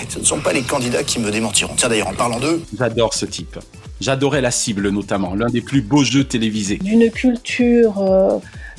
ce 0.08 0.18
ne 0.18 0.24
sont 0.24 0.40
pas 0.40 0.52
les 0.52 0.62
candidats 0.62 1.02
qui 1.04 1.18
me 1.20 1.30
démentiront. 1.30 1.74
Tiens, 1.76 1.88
d'ailleurs, 1.88 2.08
en 2.08 2.14
parlant 2.14 2.40
d'eux, 2.40 2.62
J'adore 2.78 3.14
ce 3.14 3.26
type. 3.26 3.58
J'adorais 4.00 4.40
La 4.40 4.50
Cible 4.52 4.90
notamment, 4.90 5.34
l'un 5.34 5.46
des 5.48 5.60
plus 5.60 5.82
beaux 5.82 6.04
jeux 6.04 6.24
télévisés. 6.24 6.78
d'une 6.78 7.10
culture 7.10 7.98
euh, 8.00 8.38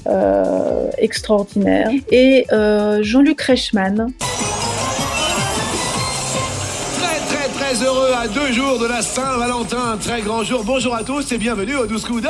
euh, 0.10 0.90
extraordinaire. 0.98 1.90
Et 2.12 2.46
euh, 2.52 3.04
Jean-Luc 3.04 3.42
Reichmann, 3.42 4.08
Très 6.98 7.20
très 7.28 7.48
très 7.50 7.86
heureux 7.86 8.12
à 8.18 8.28
deux 8.28 8.52
jours 8.52 8.80
de 8.80 8.88
la 8.88 9.02
Saint-Valentin, 9.02 9.98
très 10.02 10.22
grand 10.22 10.44
jour. 10.44 10.64
Bonjour 10.66 10.96
à 10.96 11.04
tous 11.04 11.32
et 11.32 11.38
bienvenue 11.38 11.76
au 11.76 11.86
12 11.86 12.06
coups 12.06 12.24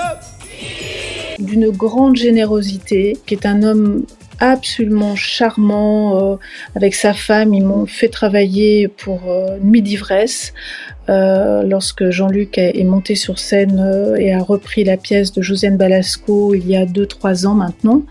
d'une 1.39 1.69
grande 1.69 2.17
générosité, 2.17 3.17
qui 3.25 3.33
est 3.33 3.45
un 3.45 3.63
homme 3.63 4.05
absolument 4.39 5.15
charmant. 5.15 6.33
euh, 6.33 6.35
avec 6.75 6.95
sa 6.95 7.13
femme, 7.13 7.53
ils 7.53 7.65
m'ont 7.65 7.85
fait 7.85 8.09
travailler 8.09 8.87
pour 8.87 9.21
euh, 9.29 9.57
Nuit 9.61 9.81
d'ivresse. 9.81 10.53
Euh, 11.09 11.63
lorsque 11.63 12.09
Jean-Luc 12.09 12.57
est 12.57 12.83
monté 12.83 13.15
sur 13.15 13.39
scène 13.39 13.79
euh, 13.79 14.15
et 14.15 14.33
a 14.33 14.41
repris 14.41 14.83
la 14.83 14.95
pièce 14.95 15.33
de 15.33 15.41
Josiane 15.41 15.75
Balasco 15.75 16.53
il 16.55 16.67
y 16.67 16.75
a 16.77 16.85
2-3 16.85 17.47
ans 17.47 17.55
maintenant, 17.55 18.03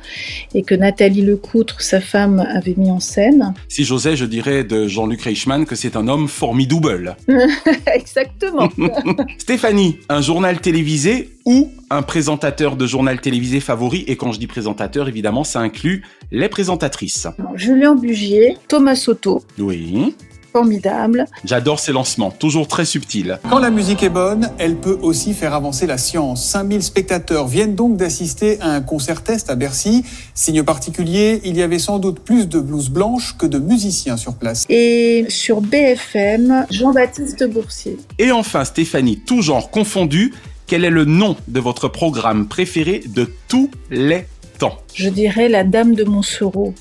et 0.55 0.63
que 0.63 0.75
Nathalie 0.75 1.23
Lecoutre, 1.23 1.81
sa 1.81 2.01
femme, 2.01 2.41
avait 2.41 2.75
mis 2.77 2.91
en 2.91 3.01
scène. 3.01 3.55
Si 3.69 3.85
j'osais, 3.85 4.17
je 4.17 4.27
dirais 4.27 4.65
de 4.65 4.87
Jean-Luc 4.87 5.23
Reichmann 5.23 5.65
que 5.65 5.75
c'est 5.75 5.97
un 5.97 6.09
homme 6.09 6.29
formidable. 6.29 7.17
Exactement. 7.95 8.69
Stéphanie, 9.39 9.99
un 10.09 10.21
journal 10.21 10.61
télévisé 10.61 11.31
ou 11.45 11.71
un 11.91 12.03
présentateur 12.03 12.77
de 12.77 12.87
journal 12.87 13.21
télévisé 13.21 13.61
favori? 13.61 14.05
Et 14.07 14.17
quand 14.17 14.33
je 14.33 14.39
dis 14.39 14.47
présentateur, 14.47 15.09
évidemment, 15.09 15.45
ça 15.45 15.61
inclut 15.61 16.05
les 16.31 16.49
présentatrices. 16.49 17.27
Julien 17.55 17.95
Bugier, 17.95 18.59
Thomas 18.69 18.97
Soto, 18.97 19.43
Oui. 19.59 20.15
Formidable. 20.53 21.27
J'adore 21.45 21.81
ces 21.81 21.93
lancements, 21.93 22.31
toujours 22.31 22.69
très 22.69 22.85
subtils. 22.85 23.39
Quand 23.49 23.59
la 23.59 23.71
musique 23.71 24.03
est 24.03 24.09
bonne, 24.09 24.51
elle 24.59 24.77
peut 24.77 24.99
aussi 25.03 25.35
faire 25.35 25.55
avancer 25.55 25.87
la 25.87 25.99
science. 25.99 26.45
5000 26.47 26.83
spectateurs 26.83 27.47
viennent 27.47 27.75
donc 27.75 27.97
d'assister 27.97 28.61
à 28.61 28.71
un 28.71 28.81
concert 28.81 29.23
test 29.23 29.51
à 29.51 29.55
Bercy. 29.55 30.05
Signe 30.35 30.63
particulier, 30.63 31.41
il 31.45 31.57
y 31.57 31.63
avait 31.63 31.79
sans 31.79 31.99
doute 31.99 32.21
plus 32.21 32.49
de 32.49 32.61
blouses 32.61 32.91
blanches 32.91 33.37
que 33.37 33.47
de 33.47 33.59
musiciens 33.59 34.17
sur 34.17 34.35
place. 34.35 34.65
Et 34.69 35.27
sur 35.29 35.61
BFM, 35.61 36.67
Jean-Baptiste 36.71 37.45
Boursier. 37.49 37.99
Et 38.19 38.33
enfin, 38.33 38.65
Stéphanie, 38.65 39.19
tout 39.19 39.43
genre 39.43 39.71
confondu, 39.71 40.35
quel 40.67 40.85
est 40.85 40.91
le 40.91 41.05
nom 41.05 41.37
de 41.49 41.61
votre 41.61 41.89
programme 41.89 42.47
préféré 42.47 43.03
de 43.07 43.31
tous 43.49 43.71
les 43.91 44.27
temps? 44.59 44.79
Je 44.95 45.09
dirais 45.09 45.49
la 45.49 45.65
Dame 45.65 45.95
de 45.95 46.05
Montsoreau. 46.05 46.75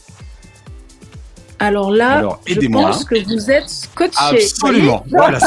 Alors 1.59 1.91
là, 1.91 2.11
Alors, 2.17 2.39
je 2.47 2.67
pense 2.67 3.03
que 3.03 3.15
vous 3.25 3.49
êtes 3.49 3.69
scotché. 3.69 4.11
Absolument. 4.19 5.03
Voilà. 5.09 5.39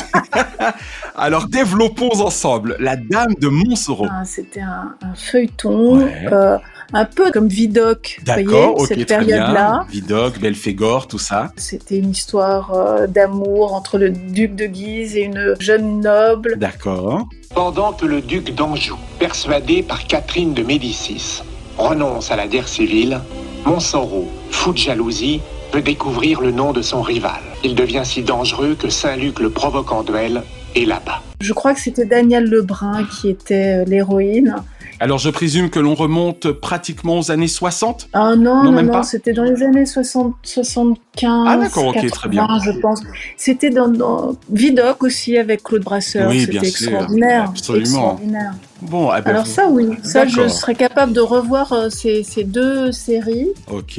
Alors, 1.16 1.46
développons 1.46 2.20
ensemble 2.20 2.76
la 2.80 2.96
Dame 2.96 3.34
de 3.40 3.48
Montsoreau. 3.48 4.06
Ah, 4.10 4.22
C'était 4.24 4.60
un, 4.60 4.94
un 5.02 5.14
feuilleton, 5.14 5.98
Ouais. 6.00 6.26
euh, 6.32 6.58
un 6.92 7.04
peu 7.04 7.30
comme 7.30 7.46
Vidocq, 7.46 8.20
D'accord, 8.24 8.84
cette 8.86 9.06
période-là. 9.06 9.86
Vidocq, 9.88 10.40
Belphégor, 10.40 11.06
tout 11.06 11.18
ça. 11.18 11.52
C'était 11.56 11.98
une 11.98 12.10
histoire 12.10 12.72
euh, 12.74 13.06
d'amour 13.06 13.74
entre 13.74 13.96
le 13.98 14.10
duc 14.10 14.56
de 14.56 14.66
Guise 14.66 15.16
et 15.16 15.22
une 15.22 15.54
jeune 15.60 16.00
noble. 16.00 16.56
D'accord. 16.58 17.28
Pendant 17.54 17.92
que 17.92 18.06
le 18.06 18.20
duc 18.20 18.54
d'Anjou, 18.54 18.96
persuadé 19.20 19.82
par 19.84 20.06
Catherine 20.06 20.54
de 20.54 20.62
Médicis, 20.64 21.42
renonce 21.78 22.30
à 22.32 22.36
la 22.36 22.46
guerre 22.48 22.68
civile, 22.68 23.20
Montsoreau, 23.64 24.28
fou 24.50 24.72
de 24.72 24.78
jalousie, 24.78 25.40
veut 25.72 25.82
découvrir 25.82 26.40
le 26.40 26.50
nom 26.50 26.72
de 26.72 26.82
son 26.82 27.02
rival. 27.02 27.40
Il 27.64 27.74
devient 27.74 28.02
si 28.04 28.22
dangereux 28.22 28.74
que 28.78 28.88
Saint-Luc 28.90 29.40
le 29.40 29.50
provoque 29.50 29.92
en 29.92 30.02
duel 30.02 30.42
et 30.74 30.84
là-bas. 30.84 31.22
Je 31.40 31.52
crois 31.52 31.74
que 31.74 31.80
c'était 31.80 32.04
Daniel 32.06 32.44
Lebrun 32.44 33.04
qui 33.04 33.28
était 33.28 33.80
euh, 33.80 33.84
l'héroïne. 33.86 34.56
Alors, 35.02 35.16
je 35.16 35.30
présume 35.30 35.70
que 35.70 35.80
l'on 35.80 35.94
remonte 35.94 36.50
pratiquement 36.52 37.18
aux 37.20 37.30
années 37.30 37.48
60 37.48 38.08
Ah 38.12 38.36
non, 38.36 38.64
Non, 38.64 38.72
non, 38.72 38.82
non, 38.82 39.02
c'était 39.02 39.32
dans 39.32 39.44
les 39.44 39.62
années 39.62 39.86
60, 39.86 40.34
75, 40.42 41.44
Ah, 41.48 41.56
d'accord, 41.56 41.86
ok, 41.86 41.94
80, 41.94 42.10
très 42.10 42.28
bien. 42.28 42.46
je 42.62 42.70
pense. 42.80 43.00
C'était 43.38 43.70
dans, 43.70 43.88
dans 43.88 44.36
Vidocq 44.52 45.02
aussi 45.02 45.38
avec 45.38 45.62
Claude 45.62 45.82
Brasseur. 45.84 46.28
Oui, 46.28 46.40
c'était 46.40 46.52
bien 46.52 46.60
sûr, 46.64 46.68
extraordinaire. 46.68 47.44
absolument. 47.48 47.80
extraordinaire. 47.80 48.52
Bon, 48.82 49.08
ah 49.08 49.22
ben, 49.22 49.30
Alors 49.30 49.44
vous- 49.46 49.50
ça, 49.50 49.68
oui, 49.70 49.88
ça, 50.02 50.26
je 50.26 50.48
serais 50.48 50.74
capable 50.74 51.14
de 51.14 51.20
revoir 51.20 51.72
euh, 51.72 51.88
ces, 51.88 52.22
ces 52.22 52.44
deux 52.44 52.92
séries. 52.92 53.48
Ok. 53.72 53.98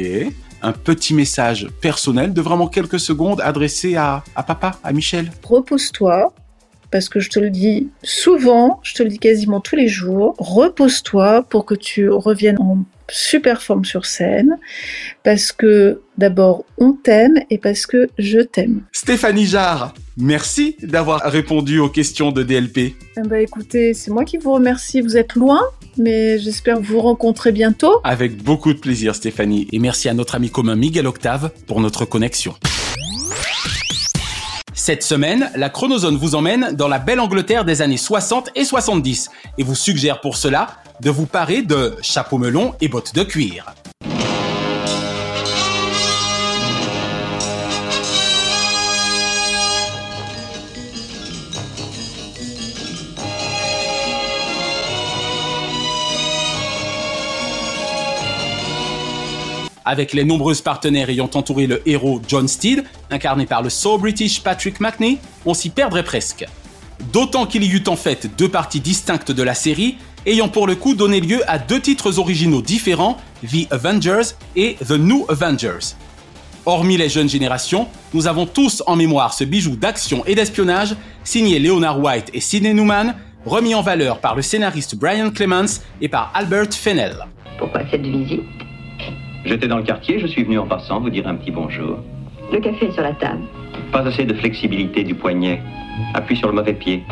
Un 0.63 0.73
petit 0.73 1.13
message 1.13 1.67
personnel 1.81 2.33
de 2.33 2.41
vraiment 2.41 2.67
quelques 2.67 2.99
secondes 2.99 3.41
adressé 3.41 3.95
à, 3.95 4.23
papa, 4.35 4.75
à 4.83 4.93
Michel. 4.93 5.31
Repose-toi, 5.43 6.31
parce 6.91 7.09
que 7.09 7.19
je 7.19 7.29
te 7.29 7.39
le 7.39 7.49
dis 7.49 7.89
souvent, 8.03 8.79
je 8.83 8.93
te 8.93 9.03
le 9.03 9.09
dis 9.09 9.19
quasiment 9.19 9.61
tous 9.61 9.75
les 9.75 9.87
jours. 9.87 10.35
Repose-toi 10.37 11.43
pour 11.43 11.65
que 11.65 11.75
tu 11.75 12.09
reviennes 12.09 12.59
en 12.59 12.83
super 13.11 13.61
forme 13.61 13.85
sur 13.85 14.05
scène, 14.05 14.57
parce 15.23 15.51
que 15.51 16.01
d'abord 16.17 16.65
on 16.77 16.93
t'aime 16.93 17.39
et 17.49 17.57
parce 17.57 17.85
que 17.85 18.09
je 18.17 18.39
t'aime. 18.39 18.83
Stéphanie 18.91 19.45
Jarre, 19.45 19.93
merci 20.17 20.77
d'avoir 20.81 21.21
répondu 21.21 21.79
aux 21.79 21.89
questions 21.89 22.31
de 22.31 22.43
DLP. 22.43 22.77
Eh 23.17 23.27
ben, 23.27 23.41
écoutez, 23.41 23.93
c'est 23.93 24.11
moi 24.11 24.23
qui 24.23 24.37
vous 24.37 24.53
remercie. 24.53 25.01
Vous 25.01 25.17
êtes 25.17 25.35
loin, 25.35 25.61
mais 25.97 26.39
j'espère 26.39 26.79
vous 26.79 27.01
rencontrer 27.01 27.51
bientôt. 27.51 27.99
Avec 28.03 28.41
beaucoup 28.41 28.73
de 28.73 28.79
plaisir, 28.79 29.13
Stéphanie. 29.15 29.67
Et 29.71 29.79
merci 29.79 30.07
à 30.09 30.13
notre 30.13 30.35
ami 30.35 30.49
commun 30.49 30.75
Miguel 30.75 31.07
Octave 31.07 31.51
pour 31.67 31.81
notre 31.81 32.05
connexion. 32.05 32.55
Cette 34.83 35.03
semaine, 35.03 35.51
la 35.55 35.69
chronozone 35.69 36.17
vous 36.17 36.33
emmène 36.33 36.71
dans 36.71 36.87
la 36.87 36.97
belle 36.97 37.19
Angleterre 37.19 37.65
des 37.65 37.83
années 37.83 37.97
60 37.97 38.49
et 38.55 38.65
70 38.65 39.29
et 39.59 39.63
vous 39.63 39.75
suggère 39.75 40.21
pour 40.21 40.37
cela 40.37 40.69
de 41.01 41.11
vous 41.11 41.27
parer 41.27 41.61
de 41.61 41.95
chapeau 42.01 42.39
melon 42.39 42.73
et 42.81 42.87
bottes 42.87 43.13
de 43.13 43.21
cuir. 43.21 43.75
Avec 59.91 60.13
les 60.13 60.23
nombreuses 60.23 60.61
partenaires 60.61 61.09
ayant 61.09 61.29
entouré 61.33 61.67
le 61.67 61.85
héros 61.85 62.21
John 62.25 62.47
Steed, 62.47 62.85
incarné 63.09 63.45
par 63.45 63.61
le 63.61 63.69
So 63.69 63.97
British 63.97 64.41
Patrick 64.41 64.79
McNee, 64.79 65.17
on 65.45 65.53
s'y 65.53 65.69
perdrait 65.69 66.03
presque. 66.03 66.45
D'autant 67.11 67.45
qu'il 67.45 67.65
y 67.65 67.69
eut 67.69 67.83
en 67.87 67.97
fait 67.97 68.29
deux 68.37 68.47
parties 68.47 68.79
distinctes 68.79 69.33
de 69.33 69.43
la 69.43 69.53
série, 69.53 69.97
ayant 70.25 70.47
pour 70.47 70.65
le 70.65 70.75
coup 70.75 70.95
donné 70.95 71.19
lieu 71.19 71.41
à 71.45 71.59
deux 71.59 71.81
titres 71.81 72.19
originaux 72.19 72.61
différents, 72.61 73.17
The 73.45 73.67
Avengers 73.69 74.35
et 74.55 74.75
The 74.75 74.91
New 74.91 75.25
Avengers. 75.27 75.95
Hormis 76.65 76.95
les 76.95 77.09
jeunes 77.09 77.27
générations, 77.27 77.89
nous 78.13 78.27
avons 78.27 78.45
tous 78.45 78.83
en 78.87 78.95
mémoire 78.95 79.33
ce 79.33 79.43
bijou 79.43 79.75
d'action 79.75 80.23
et 80.25 80.35
d'espionnage 80.35 80.95
signé 81.25 81.59
Leonard 81.59 81.99
White 81.99 82.29
et 82.33 82.39
Sidney 82.39 82.73
Newman, 82.73 83.15
remis 83.45 83.75
en 83.75 83.81
valeur 83.81 84.19
par 84.19 84.37
le 84.37 84.41
scénariste 84.41 84.95
Brian 84.95 85.31
Clements 85.31 85.81
et 85.99 86.07
par 86.07 86.31
Albert 86.33 86.73
Fennell. 86.73 87.17
Pourquoi 87.59 87.81
cette 87.91 88.03
visite? 88.03 88.70
J'étais 89.43 89.67
dans 89.67 89.77
le 89.77 89.83
quartier, 89.83 90.19
je 90.19 90.27
suis 90.27 90.43
venu 90.43 90.59
en 90.59 90.67
passant 90.67 91.01
vous 91.01 91.09
dire 91.09 91.27
un 91.27 91.35
petit 91.35 91.51
bonjour. 91.51 91.97
Le 92.51 92.59
café 92.59 92.87
est 92.87 92.91
sur 92.91 93.01
la 93.01 93.13
table. 93.13 93.41
Pas 93.91 94.05
assez 94.05 94.25
de 94.25 94.33
flexibilité 94.35 95.03
du 95.03 95.15
poignet. 95.15 95.61
Appuie 96.13 96.37
sur 96.37 96.47
le 96.47 96.53
mauvais 96.53 96.73
pied. 96.73 97.03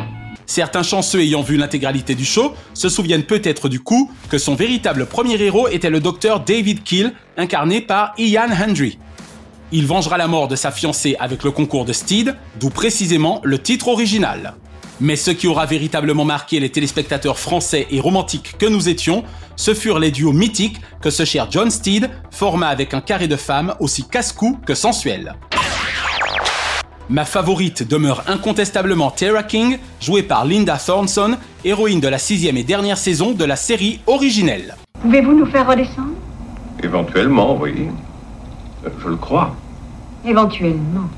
Certains 0.46 0.82
chanceux 0.82 1.20
ayant 1.20 1.42
vu 1.42 1.56
l'intégralité 1.56 2.14
du 2.14 2.24
show 2.24 2.54
se 2.74 2.88
souviennent 2.88 3.24
peut-être 3.24 3.68
du 3.68 3.80
coup 3.80 4.10
que 4.30 4.38
son 4.38 4.54
véritable 4.54 5.06
premier 5.06 5.40
héros 5.40 5.68
était 5.68 5.90
le 5.90 6.00
docteur 6.00 6.40
David 6.40 6.82
Kill, 6.82 7.12
incarné 7.36 7.80
par 7.80 8.14
Ian 8.18 8.48
Hendry. 8.50 8.98
Il 9.72 9.86
vengera 9.86 10.18
la 10.18 10.26
mort 10.26 10.48
de 10.48 10.56
sa 10.56 10.70
fiancée 10.70 11.16
avec 11.20 11.44
le 11.44 11.50
concours 11.52 11.84
de 11.84 11.92
Steed, 11.92 12.36
d'où 12.58 12.70
précisément 12.70 13.40
le 13.44 13.58
titre 13.58 13.88
original. 13.88 14.54
Mais 15.00 15.16
ce 15.16 15.30
qui 15.30 15.46
aura 15.46 15.64
véritablement 15.64 16.26
marqué 16.26 16.60
les 16.60 16.68
téléspectateurs 16.68 17.38
français 17.38 17.86
et 17.90 18.00
romantiques 18.00 18.56
que 18.58 18.66
nous 18.66 18.88
étions, 18.88 19.24
ce 19.56 19.72
furent 19.72 19.98
les 19.98 20.10
duos 20.10 20.32
mythiques 20.32 20.80
que 21.00 21.08
ce 21.08 21.24
cher 21.24 21.46
John 21.50 21.70
Steed 21.70 22.10
forma 22.30 22.68
avec 22.68 22.92
un 22.92 23.00
carré 23.00 23.26
de 23.26 23.36
femmes 23.36 23.74
aussi 23.80 24.06
casse-cou 24.06 24.58
que 24.66 24.74
sensuel. 24.74 25.36
Ma 27.08 27.24
favorite 27.24 27.88
demeure 27.88 28.22
incontestablement 28.28 29.10
Tara 29.10 29.42
King, 29.42 29.78
jouée 30.00 30.22
par 30.22 30.44
Linda 30.44 30.76
Thornton, 30.76 31.36
héroïne 31.64 32.00
de 32.00 32.06
la 32.06 32.18
sixième 32.18 32.58
et 32.58 32.62
dernière 32.62 32.98
saison 32.98 33.32
de 33.32 33.44
la 33.44 33.56
série 33.56 34.00
originelle. 34.06 34.76
Pouvez-vous 35.00 35.32
nous 35.32 35.46
faire 35.46 35.66
redescendre? 35.66 36.12
Éventuellement, 36.82 37.56
oui. 37.56 37.88
Je 39.02 39.08
le 39.08 39.16
crois. 39.16 39.56
Éventuellement. 40.24 41.08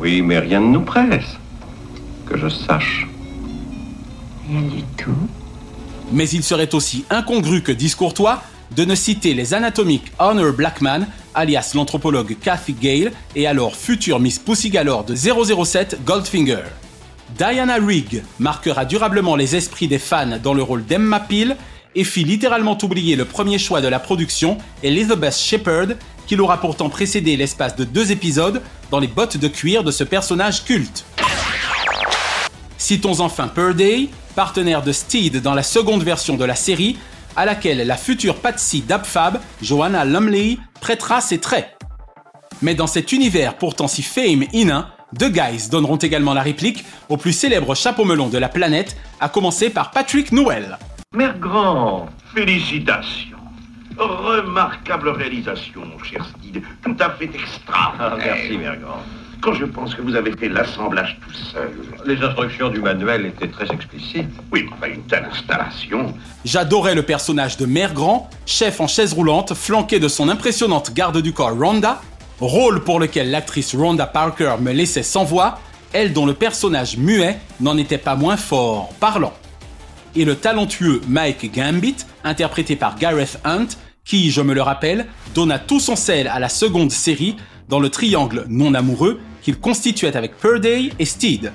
Oui, 0.00 0.22
mais 0.22 0.38
rien 0.38 0.60
ne 0.60 0.68
nous 0.68 0.80
presse. 0.80 1.38
Que 2.26 2.36
je 2.36 2.48
sache. 2.48 3.06
Rien 4.48 4.62
du 4.62 4.82
tout. 4.96 5.28
Mais 6.12 6.28
il 6.28 6.42
serait 6.42 6.74
aussi 6.74 7.04
incongru 7.10 7.62
que 7.62 7.72
discourtois 7.72 8.42
de 8.74 8.84
ne 8.84 8.94
citer 8.94 9.34
les 9.34 9.54
anatomiques 9.54 10.12
Honor 10.18 10.52
Blackman, 10.52 11.06
alias 11.34 11.72
l'anthropologue 11.74 12.36
Kathy 12.40 12.72
Gale, 12.72 13.12
et 13.34 13.46
alors 13.46 13.76
future 13.76 14.18
Miss 14.18 14.38
Pussy 14.38 14.70
Galore 14.70 15.04
de 15.04 15.14
007 15.14 16.04
Goldfinger. 16.04 16.64
Diana 17.36 17.74
Rigg 17.74 18.22
marquera 18.38 18.84
durablement 18.84 19.36
les 19.36 19.56
esprits 19.56 19.88
des 19.88 19.98
fans 19.98 20.38
dans 20.42 20.54
le 20.54 20.62
rôle 20.62 20.84
d'Emma 20.84 21.20
Peel 21.20 21.56
et 21.94 22.04
fit 22.04 22.24
littéralement 22.24 22.78
oublier 22.82 23.16
le 23.16 23.24
premier 23.24 23.58
choix 23.58 23.80
de 23.80 23.88
la 23.88 23.98
production, 23.98 24.58
Elizabeth 24.82 25.36
Shepard, 25.36 25.88
qui 26.26 26.36
l'aura 26.36 26.60
pourtant 26.60 26.88
précédé 26.88 27.36
l'espace 27.36 27.76
de 27.76 27.84
deux 27.84 28.10
épisodes 28.10 28.62
dans 28.90 28.98
les 28.98 29.06
bottes 29.06 29.36
de 29.36 29.48
cuir 29.48 29.84
de 29.84 29.90
ce 29.90 30.04
personnage 30.04 30.64
culte. 30.64 31.04
Citons 32.86 33.18
enfin 33.18 33.48
Purday, 33.48 34.10
partenaire 34.36 34.80
de 34.80 34.92
Steed 34.92 35.42
dans 35.42 35.54
la 35.54 35.64
seconde 35.64 36.04
version 36.04 36.36
de 36.36 36.44
la 36.44 36.54
série, 36.54 36.96
à 37.34 37.44
laquelle 37.44 37.84
la 37.84 37.96
future 37.96 38.36
Patsy 38.36 38.80
d'Abfab, 38.80 39.40
Joanna 39.60 40.04
Lumley, 40.04 40.58
prêtera 40.80 41.20
ses 41.20 41.38
traits. 41.38 41.76
Mais 42.62 42.76
dans 42.76 42.86
cet 42.86 43.10
univers 43.10 43.58
pourtant 43.58 43.88
si 43.88 44.04
fame 44.04 44.44
innain, 44.52 44.86
deux 45.14 45.30
guys 45.30 45.68
donneront 45.68 45.96
également 45.96 46.32
la 46.32 46.42
réplique 46.42 46.84
au 47.08 47.16
plus 47.16 47.32
célèbre 47.32 47.74
chapeau 47.74 48.04
melon 48.04 48.28
de 48.28 48.38
la 48.38 48.48
planète, 48.48 48.96
à 49.18 49.28
commencer 49.28 49.68
par 49.68 49.90
Patrick 49.90 50.30
Newell. 50.30 50.78
Mère 51.12 51.36
Grand, 51.40 52.06
félicitations. 52.36 53.36
Remarquable 53.98 55.08
réalisation, 55.08 55.84
mon 55.86 56.00
cher 56.04 56.24
Steed. 56.24 56.62
Tout 56.84 56.96
à 57.00 57.10
fait 57.10 57.30
extra. 57.34 57.94
Ah, 57.98 58.14
merci, 58.16 58.56
Mère 58.56 58.78
Grand. 58.78 59.02
Quand 59.46 59.54
je 59.54 59.64
pense 59.64 59.94
que 59.94 60.02
vous 60.02 60.16
avez 60.16 60.32
fait 60.32 60.48
l'assemblage 60.48 61.20
tout 61.24 61.32
seul. 61.32 61.70
Les 62.04 62.20
instructions 62.20 62.68
du 62.68 62.80
manuel 62.80 63.26
étaient 63.26 63.46
très 63.46 63.72
explicites. 63.72 64.26
Oui, 64.50 64.64
mais 64.64 64.72
enfin, 64.72 64.92
une 64.92 65.04
telle 65.04 65.24
installation. 65.30 66.12
J'adorais 66.44 66.96
le 66.96 67.04
personnage 67.04 67.56
de 67.56 67.64
Mère 67.64 67.94
Grand, 67.94 68.28
chef 68.44 68.80
en 68.80 68.88
chaise 68.88 69.12
roulante, 69.12 69.54
flanqué 69.54 70.00
de 70.00 70.08
son 70.08 70.28
impressionnante 70.28 70.92
garde 70.94 71.22
du 71.22 71.32
corps 71.32 71.56
Rhonda, 71.56 72.02
rôle 72.40 72.82
pour 72.82 72.98
lequel 72.98 73.30
l'actrice 73.30 73.76
Rhonda 73.76 74.06
Parker 74.06 74.56
me 74.60 74.72
laissait 74.72 75.04
sans 75.04 75.22
voix, 75.22 75.60
elle 75.92 76.12
dont 76.12 76.26
le 76.26 76.34
personnage 76.34 76.96
muet 76.96 77.38
n'en 77.60 77.76
était 77.76 77.98
pas 77.98 78.16
moins 78.16 78.36
fort, 78.36 78.88
parlant. 78.98 79.32
Et 80.16 80.24
le 80.24 80.34
talentueux 80.34 81.00
Mike 81.06 81.54
Gambit, 81.54 81.98
interprété 82.24 82.74
par 82.74 82.98
Gareth 82.98 83.38
Hunt, 83.44 83.68
qui, 84.04 84.32
je 84.32 84.40
me 84.40 84.54
le 84.54 84.62
rappelle, 84.62 85.06
donna 85.36 85.60
tout 85.60 85.78
son 85.78 85.94
sel 85.94 86.26
à 86.26 86.40
la 86.40 86.48
seconde 86.48 86.90
série 86.90 87.36
dans 87.68 87.80
le 87.80 87.90
triangle 87.90 88.44
non 88.48 88.74
amoureux 88.74 89.20
qu'il 89.46 89.60
constituait 89.60 90.16
avec 90.16 90.36
Purday 90.38 90.90
et 90.98 91.04
Steed. 91.04 91.52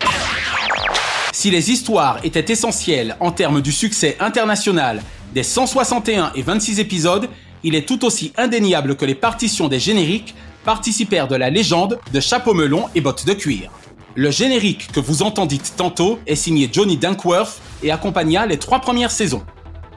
Si 1.33 1.51
les 1.51 1.71
histoires 1.71 2.19
étaient 2.23 2.53
essentielles 2.53 3.17
en 3.19 3.31
termes 3.31 3.59
du 3.59 3.73
succès 3.73 4.15
international 4.21 5.03
des 5.33 5.43
161 5.43 6.31
et 6.35 6.41
26 6.41 6.79
épisodes, 6.79 7.27
il 7.65 7.75
est 7.75 7.85
tout 7.85 8.05
aussi 8.05 8.31
indéniable 8.37 8.95
que 8.95 9.03
les 9.03 9.13
partitions 9.13 9.67
des 9.67 9.81
génériques 9.81 10.35
participèrent 10.63 11.27
de 11.27 11.35
la 11.35 11.49
légende 11.49 11.99
de 12.13 12.19
chapeau 12.21 12.53
melon 12.53 12.85
et 12.95 13.01
bottes 13.01 13.25
de 13.25 13.33
cuir. 13.33 13.69
Le 14.15 14.31
générique 14.31 14.93
que 14.93 15.01
vous 15.01 15.21
entendîtes 15.21 15.73
tantôt 15.75 16.17
est 16.25 16.35
signé 16.35 16.69
Johnny 16.71 16.95
Dunkworth 16.95 17.59
et 17.83 17.91
accompagna 17.91 18.45
les 18.45 18.57
trois 18.57 18.79
premières 18.79 19.11
saisons. 19.11 19.43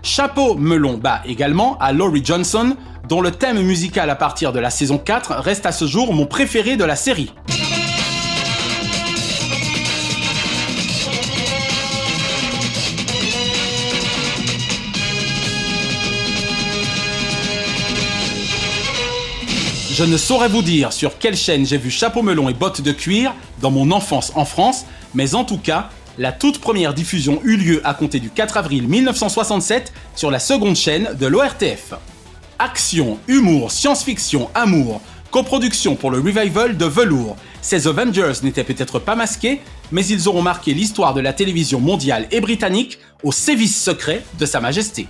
Chapeau 0.02 0.56
melon 0.56 0.98
bat 0.98 1.22
également 1.26 1.78
à 1.78 1.92
Laurie 1.92 2.24
Johnson, 2.24 2.74
dont 3.08 3.20
le 3.20 3.30
thème 3.30 3.62
musical 3.62 4.10
à 4.10 4.16
partir 4.16 4.52
de 4.52 4.58
la 4.58 4.70
saison 4.70 4.98
4 4.98 5.34
reste 5.34 5.64
à 5.64 5.70
ce 5.70 5.86
jour 5.86 6.12
mon 6.12 6.26
préféré 6.26 6.76
de 6.76 6.84
la 6.84 6.96
série. 6.96 7.32
Je 19.96 20.02
ne 20.02 20.16
saurais 20.16 20.48
vous 20.48 20.62
dire 20.62 20.92
sur 20.92 21.18
quelle 21.18 21.36
chaîne 21.36 21.64
j'ai 21.64 21.78
vu 21.78 21.88
Chapeau 21.88 22.22
melon 22.22 22.48
et 22.48 22.52
bottes 22.52 22.80
de 22.80 22.90
cuir 22.90 23.32
dans 23.60 23.70
mon 23.70 23.92
enfance 23.92 24.32
en 24.34 24.44
France, 24.44 24.86
mais 25.14 25.36
en 25.36 25.44
tout 25.44 25.56
cas, 25.56 25.88
la 26.18 26.32
toute 26.32 26.58
première 26.58 26.94
diffusion 26.94 27.40
eut 27.44 27.56
lieu 27.56 27.80
à 27.84 27.94
compter 27.94 28.18
du 28.18 28.28
4 28.28 28.56
avril 28.56 28.88
1967 28.88 29.92
sur 30.16 30.32
la 30.32 30.40
seconde 30.40 30.74
chaîne 30.74 31.10
de 31.16 31.26
l'ORTF. 31.28 31.94
Action, 32.58 33.20
humour, 33.28 33.70
science-fiction, 33.70 34.50
amour, 34.52 35.00
coproduction 35.30 35.94
pour 35.94 36.10
le 36.10 36.18
revival 36.18 36.76
de 36.76 36.86
Velour. 36.86 37.36
Ces 37.62 37.86
Avengers 37.86 38.32
n'étaient 38.42 38.64
peut-être 38.64 38.98
pas 38.98 39.14
masqués, 39.14 39.60
mais 39.92 40.04
ils 40.04 40.26
auront 40.26 40.42
marqué 40.42 40.74
l'histoire 40.74 41.14
de 41.14 41.20
la 41.20 41.32
télévision 41.32 41.78
mondiale 41.78 42.26
et 42.32 42.40
britannique 42.40 42.98
au 43.22 43.30
sévice 43.30 43.80
secret 43.80 44.24
de 44.40 44.44
Sa 44.44 44.60
Majesté. 44.60 45.06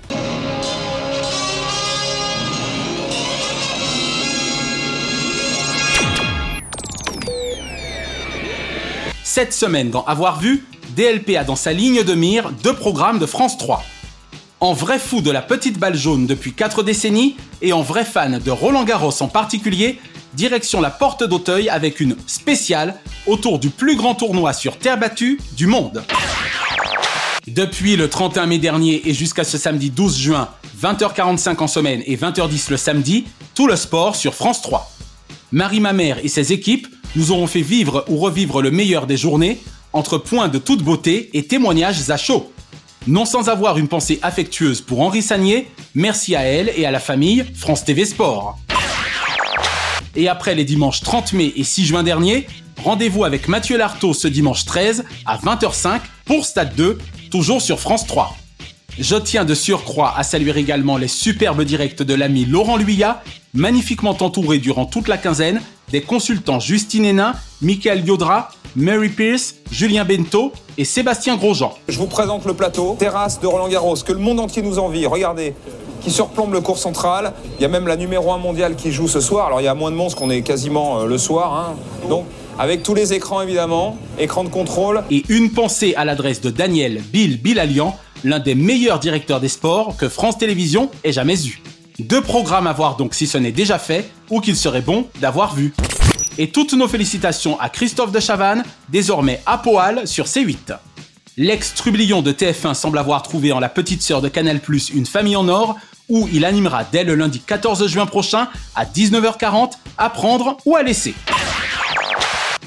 Cette 9.37 9.53
semaine 9.53 9.90
dans 9.90 10.05
Avoir 10.05 10.38
vu, 10.38 10.64
DLP 10.94 11.37
a 11.37 11.42
dans 11.42 11.57
sa 11.57 11.73
ligne 11.73 12.05
de 12.05 12.14
mire 12.14 12.53
deux 12.62 12.73
programmes 12.73 13.18
de 13.18 13.27
France 13.27 13.59
3. 13.59 13.83
En 14.61 14.75
vrai 14.75 15.01
fou 15.01 15.23
de 15.23 15.33
la 15.33 15.42
petite 15.42 15.77
balle 15.77 15.97
jaune 15.97 16.29
depuis 16.29 16.53
4 16.53 16.85
décennies 16.85 17.35
et 17.61 17.73
en 17.73 17.83
vrai 17.83 18.05
fan 18.05 18.38
de 18.38 18.51
Roland 18.53 18.85
Garros 18.85 19.20
en 19.23 19.27
particulier, 19.27 19.99
direction 20.35 20.81
la 20.81 20.90
porte 20.90 21.25
d'Auteuil 21.25 21.68
avec 21.68 21.99
une 21.99 22.14
spéciale 22.29 22.94
autour 23.27 23.59
du 23.59 23.70
plus 23.70 23.97
grand 23.97 24.14
tournoi 24.14 24.53
sur 24.53 24.79
terre 24.79 24.99
battue 24.99 25.40
du 25.57 25.66
monde. 25.66 26.05
Depuis 27.49 27.97
le 27.97 28.09
31 28.09 28.47
mai 28.47 28.59
dernier 28.59 29.03
et 29.09 29.14
jusqu'à 29.14 29.42
ce 29.42 29.59
samedi 29.59 29.90
12 29.90 30.16
juin, 30.16 30.49
20h45 30.81 31.61
en 31.61 31.66
semaine 31.66 32.05
et 32.07 32.16
20h10 32.16 32.70
le 32.70 32.77
samedi, 32.77 33.25
tout 33.57 33.66
le 33.66 33.75
sport 33.75 34.14
sur 34.14 34.33
France 34.33 34.62
3. 34.62 34.92
Marie 35.51 35.81
Mamère 35.81 36.25
et 36.25 36.29
ses 36.29 36.53
équipes 36.53 36.87
nous 37.16 37.31
auront 37.31 37.46
fait 37.46 37.62
vivre 37.62 38.05
ou 38.09 38.16
revivre 38.16 38.62
le 38.62 38.70
meilleur 38.70 39.07
des 39.07 39.16
journées 39.16 39.61
entre 39.92 40.18
points 40.18 40.48
de 40.48 40.59
toute 40.59 40.83
beauté 40.83 41.31
et 41.35 41.46
témoignages 41.46 42.11
à 42.11 42.16
chaud. 42.16 42.50
Non 43.07 43.24
sans 43.24 43.48
avoir 43.48 43.79
une 43.79 43.88
pensée 43.88 44.18
affectueuse 44.22 44.81
pour 44.81 45.00
Henri 45.00 45.22
Sagnier, 45.22 45.68
merci 45.94 46.35
à 46.35 46.42
elle 46.42 46.72
et 46.77 46.87
à 46.87 46.90
la 46.90 47.00
famille 47.00 47.44
France 47.55 47.85
TV 47.85 48.05
Sport. 48.05 48.59
Et 50.16 50.29
après 50.29 50.55
les 50.55 50.64
dimanches 50.64 51.00
30 51.00 51.33
mai 51.33 51.53
et 51.57 51.64
6 51.64 51.87
juin 51.87 52.03
dernier, 52.03 52.46
rendez-vous 52.83 53.24
avec 53.24 53.48
Mathieu 53.48 53.77
Lartaud 53.77 54.14
ce 54.14 54.29
dimanche 54.29 54.64
13 54.64 55.05
à 55.27 55.37
20h05 55.38 56.00
pour 56.24 56.44
Stade 56.44 56.74
2, 56.77 56.98
toujours 57.31 57.61
sur 57.61 57.79
France 57.81 58.07
3. 58.07 58.37
Je 58.98 59.16
tiens 59.16 59.44
de 59.44 59.54
surcroît 59.54 60.14
à 60.16 60.22
saluer 60.22 60.57
également 60.57 60.96
les 60.96 61.09
superbes 61.09 61.62
directs 61.62 62.02
de 62.02 62.14
l'ami 62.14 62.44
Laurent 62.44 62.76
Luyat, 62.76 63.22
magnifiquement 63.52 64.16
entouré 64.20 64.59
durant 64.59 64.87
toute 64.87 65.09
la 65.09 65.18
quinzaine 65.18 65.61
des 65.90 66.00
consultants 66.00 66.61
Justine 66.61 67.04
Hénin, 67.04 67.35
Michael 67.61 68.07
Yodra, 68.07 68.50
Mary 68.76 69.09
Pierce, 69.09 69.57
Julien 69.70 70.04
Bento 70.04 70.52
et 70.78 70.85
Sébastien 70.85 71.37
Grosjean. 71.37 71.74
Je 71.88 71.98
vous 71.98 72.07
présente 72.07 72.44
le 72.44 72.54
plateau, 72.54 72.96
terrasse 72.98 73.40
de 73.40 73.46
Roland 73.46 73.68
Garros, 73.68 73.96
que 73.96 74.12
le 74.12 74.18
monde 74.18 74.38
entier 74.40 74.62
nous 74.62 74.78
envie. 74.78 75.07
Regardez, 75.07 75.54
qui 76.00 76.11
surplombe 76.11 76.52
le 76.52 76.61
cours 76.61 76.78
central. 76.78 77.33
Il 77.59 77.62
y 77.62 77.64
a 77.64 77.68
même 77.68 77.87
la 77.88 77.96
numéro 77.96 78.33
1 78.33 78.38
mondiale 78.38 78.76
qui 78.76 78.92
joue 78.92 79.09
ce 79.09 79.20
soir. 79.20 79.46
Alors 79.48 79.61
il 79.61 79.64
y 79.64 79.68
a 79.68 79.74
moins 79.74 79.90
de 79.90 79.96
parce 79.96 80.14
qu'on 80.14 80.30
est 80.30 80.42
quasiment 80.42 81.00
euh, 81.00 81.07
le 81.07 81.18
soir. 81.18 81.52
hein. 81.52 81.74
Donc 82.09 82.26
avec 82.59 82.83
tous 82.83 82.95
les 82.95 83.12
écrans 83.12 83.43
évidemment, 83.43 83.99
écran 84.19 84.45
de 84.45 84.49
contrôle. 84.49 85.03
Et 85.11 85.25
une 85.29 85.51
pensée 85.51 85.95
à 85.97 86.05
l'adresse 86.05 86.40
de 86.40 86.51
Daniel 86.51 87.03
Bill 87.12 87.40
Bilalian, 87.40 87.97
l'un 88.23 88.38
des 88.38 88.55
meilleurs 88.55 88.99
directeurs 88.99 89.40
des 89.40 89.49
sports 89.49 89.97
que 89.97 90.09
France 90.09 90.38
Télévisions 90.38 90.90
ait 91.03 91.12
jamais 91.12 91.47
eu. 91.47 91.61
Deux 91.99 92.23
programmes 92.23 92.67
à 92.67 92.73
voir 92.73 92.97
donc 92.97 93.14
si 93.14 93.27
ce 93.27 93.38
n'est 93.38 93.53
déjà 93.53 93.79
fait 93.79 94.11
ou 94.31 94.40
qu'il 94.40 94.57
serait 94.57 94.81
bon 94.81 95.07
d'avoir 95.21 95.55
vu. 95.55 95.73
Et 96.38 96.49
toutes 96.49 96.73
nos 96.73 96.88
félicitations 96.88 97.59
à 97.61 97.69
Christophe 97.69 98.11
de 98.11 98.19
Chavannes, 98.19 98.64
désormais 98.88 99.40
à 99.47 99.59
Poal 99.59 100.07
sur 100.09 100.25
C8. 100.25 100.77
L'ex-trublion 101.37 102.23
de 102.23 102.33
TF1 102.33 102.75
semble 102.75 102.99
avoir 102.99 103.23
trouvé 103.23 103.53
en 103.53 103.61
la 103.61 103.69
petite 103.69 104.03
sœur 104.03 104.21
de 104.21 104.29
Canal+, 104.29 104.61
une 104.95 105.07
famille 105.07 105.37
en 105.37 105.49
or, 105.49 105.77
où 106.09 106.29
il 106.33 106.45
animera 106.45 106.85
dès 106.85 107.05
le 107.05 107.14
lundi 107.14 107.40
14 107.40 107.87
juin 107.87 108.07
prochain 108.07 108.49
à 108.75 108.85
19h40 108.85 109.73
à 109.97 110.11
prendre 110.11 110.57
ou 110.64 110.77
à 110.77 110.83
laisser. 110.83 111.14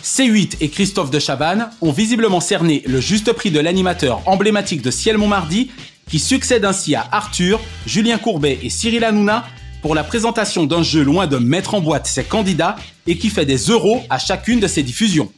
C8 0.07 0.55
et 0.61 0.69
Christophe 0.69 1.11
de 1.11 1.19
Chavannes 1.19 1.69
ont 1.81 1.91
visiblement 1.91 2.39
cerné 2.39 2.81
le 2.87 3.01
juste 3.01 3.33
prix 3.33 3.51
de 3.51 3.59
l'animateur 3.59 4.21
emblématique 4.25 4.81
de 4.81 4.89
Ciel 4.89 5.17
Montmardi, 5.17 5.69
qui 6.09 6.17
succède 6.17 6.63
ainsi 6.63 6.95
à 6.95 7.05
Arthur, 7.11 7.59
Julien 7.85 8.17
Courbet 8.17 8.57
et 8.63 8.69
Cyril 8.69 9.03
Hanouna 9.03 9.43
pour 9.81 9.95
la 9.95 10.05
présentation 10.05 10.65
d'un 10.65 10.81
jeu 10.81 11.03
loin 11.03 11.27
de 11.27 11.35
mettre 11.35 11.75
en 11.75 11.81
boîte 11.81 12.07
ses 12.07 12.23
candidats 12.23 12.77
et 13.05 13.17
qui 13.17 13.29
fait 13.29 13.45
des 13.45 13.57
euros 13.57 14.01
à 14.09 14.17
chacune 14.17 14.61
de 14.61 14.67
ses 14.67 14.81
diffusions. 14.81 15.29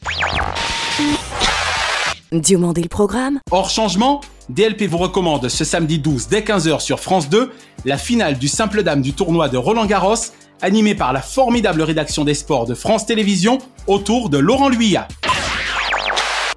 Diomandé 2.30 2.82
le 2.82 2.88
programme 2.88 3.40
Hors 3.50 3.70
changement, 3.70 4.20
DLP 4.50 4.82
vous 4.84 4.98
recommande 4.98 5.48
ce 5.48 5.64
samedi 5.64 5.98
12 5.98 6.28
dès 6.28 6.42
15h 6.42 6.78
sur 6.78 7.00
France 7.00 7.28
2 7.28 7.50
la 7.84 7.98
finale 7.98 8.38
du 8.38 8.46
simple 8.46 8.84
dame 8.84 9.02
du 9.02 9.14
tournoi 9.14 9.48
de 9.48 9.56
Roland 9.56 9.86
Garros 9.86 10.14
animée 10.62 10.94
par 10.94 11.12
la 11.12 11.22
formidable 11.22 11.82
rédaction 11.82 12.24
des 12.24 12.34
sports 12.34 12.66
de 12.66 12.74
France 12.74 13.06
Télévisions 13.06 13.58
autour 13.86 14.28
de 14.28 14.38
Laurent 14.38 14.68
Luyat. 14.68 15.08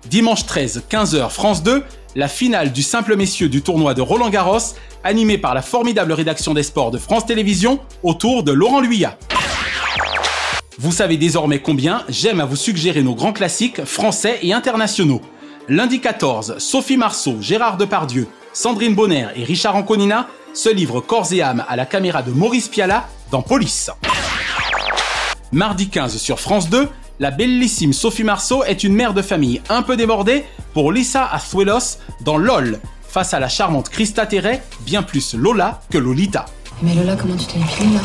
Dimanche 0.06 0.46
13 0.46 0.84
15h 0.90 1.30
France 1.30 1.64
2 1.64 1.84
la 2.16 2.28
finale 2.28 2.72
du 2.72 2.84
simple 2.84 3.16
messieurs 3.16 3.50
du 3.50 3.62
tournoi 3.62 3.94
de 3.94 4.02
Roland 4.02 4.30
Garros 4.30 4.76
animée 5.04 5.38
par 5.38 5.54
la 5.54 5.62
formidable 5.62 6.14
rédaction 6.14 6.54
des 6.54 6.64
sports 6.64 6.92
de 6.92 6.98
France 6.98 7.26
Télévisions 7.26 7.80
autour 8.04 8.44
de 8.44 8.52
Laurent 8.52 8.82
Luyat. 8.82 9.18
Vous 10.78 10.92
savez 10.92 11.18
désormais 11.18 11.60
combien 11.60 12.04
j'aime 12.10 12.40
à 12.40 12.46
vous 12.46 12.56
suggérer 12.56 13.04
nos 13.04 13.16
grands 13.16 13.34
classiques 13.34 13.84
français 13.86 14.40
et 14.44 14.54
internationaux. 14.54 15.22
Lundi 15.70 16.02
14, 16.02 16.58
Sophie 16.58 16.98
Marceau, 16.98 17.38
Gérard 17.40 17.78
Depardieu, 17.78 18.28
Sandrine 18.54 18.96
Bonner 18.96 19.28
et 19.36 19.44
Richard 19.44 19.76
Anconina 19.76 20.28
se 20.54 20.70
livrent 20.70 21.02
corps 21.02 21.32
et 21.32 21.42
âme 21.42 21.64
à 21.68 21.76
la 21.76 21.86
caméra 21.86 22.22
de 22.22 22.32
Maurice 22.32 22.68
Piala 22.68 23.08
dans 23.34 23.42
Police. 23.42 23.90
Mardi 25.52 25.90
15 25.90 26.18
sur 26.18 26.40
France 26.40 26.70
2, 26.70 26.88
la 27.20 27.32
bellissime 27.32 27.92
Sophie 27.92 28.24
Marceau 28.24 28.64
est 28.64 28.84
une 28.84 28.94
mère 28.94 29.16
de 29.16 29.24
famille 29.24 29.60
un 29.70 29.82
peu 29.82 29.98
débordée 29.98 30.46
pour 30.76 30.92
Lisa 30.92 31.28
Azuelos 31.32 31.98
dans 32.22 32.38
LOL, 32.38 32.80
face 33.02 33.34
à 33.34 33.40
la 33.40 33.50
charmante 33.50 33.90
Christa 33.90 34.28
Terray, 34.28 34.62
bien 34.82 35.02
plus 35.02 35.34
Lola 35.34 35.82
que 35.90 35.98
Lolita. 35.98 36.46
Mais 36.84 36.94
Lola, 36.94 37.16
comment 37.16 37.36
tu 37.36 37.48
t'es 37.48 37.60
épilée 37.60 37.96
là? 37.96 38.02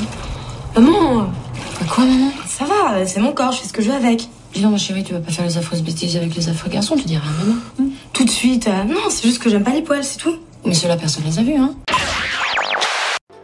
Maman 0.80 1.30
Quoi, 1.90 2.04
maman? 2.06 2.30
Ça 2.46 2.64
va, 2.64 3.06
c'est 3.06 3.20
mon 3.20 3.32
corps, 3.32 3.52
je 3.52 3.58
fais 3.58 3.68
ce 3.68 3.72
que 3.74 3.82
je 3.82 3.90
veux 3.90 3.96
avec. 3.96 4.26
Dis 4.54 4.62
donc, 4.62 4.72
ma 4.72 4.78
chérie, 4.78 5.04
tu 5.04 5.12
vas 5.12 5.20
pas 5.20 5.30
faire 5.30 5.44
les 5.44 5.58
affreuses 5.58 5.82
bêtises 5.82 6.16
avec 6.16 6.34
les 6.34 6.48
affreux 6.48 6.70
garçons, 6.70 6.96
tu 6.96 7.04
diras 7.04 7.26
maman. 7.44 7.90
Tout 8.14 8.24
de 8.24 8.30
suite, 8.30 8.66
euh, 8.66 8.84
non, 8.84 9.10
c'est 9.10 9.24
juste 9.28 9.42
que 9.42 9.50
j'aime 9.50 9.62
pas 9.62 9.72
les 9.72 9.82
poils, 9.82 10.02
c'est 10.02 10.16
tout. 10.16 10.36
Mais 10.64 10.72
cela, 10.72 10.96
personne 10.96 11.24
les 11.24 11.38
a 11.38 11.42
vus, 11.42 11.56
hein. 11.56 11.74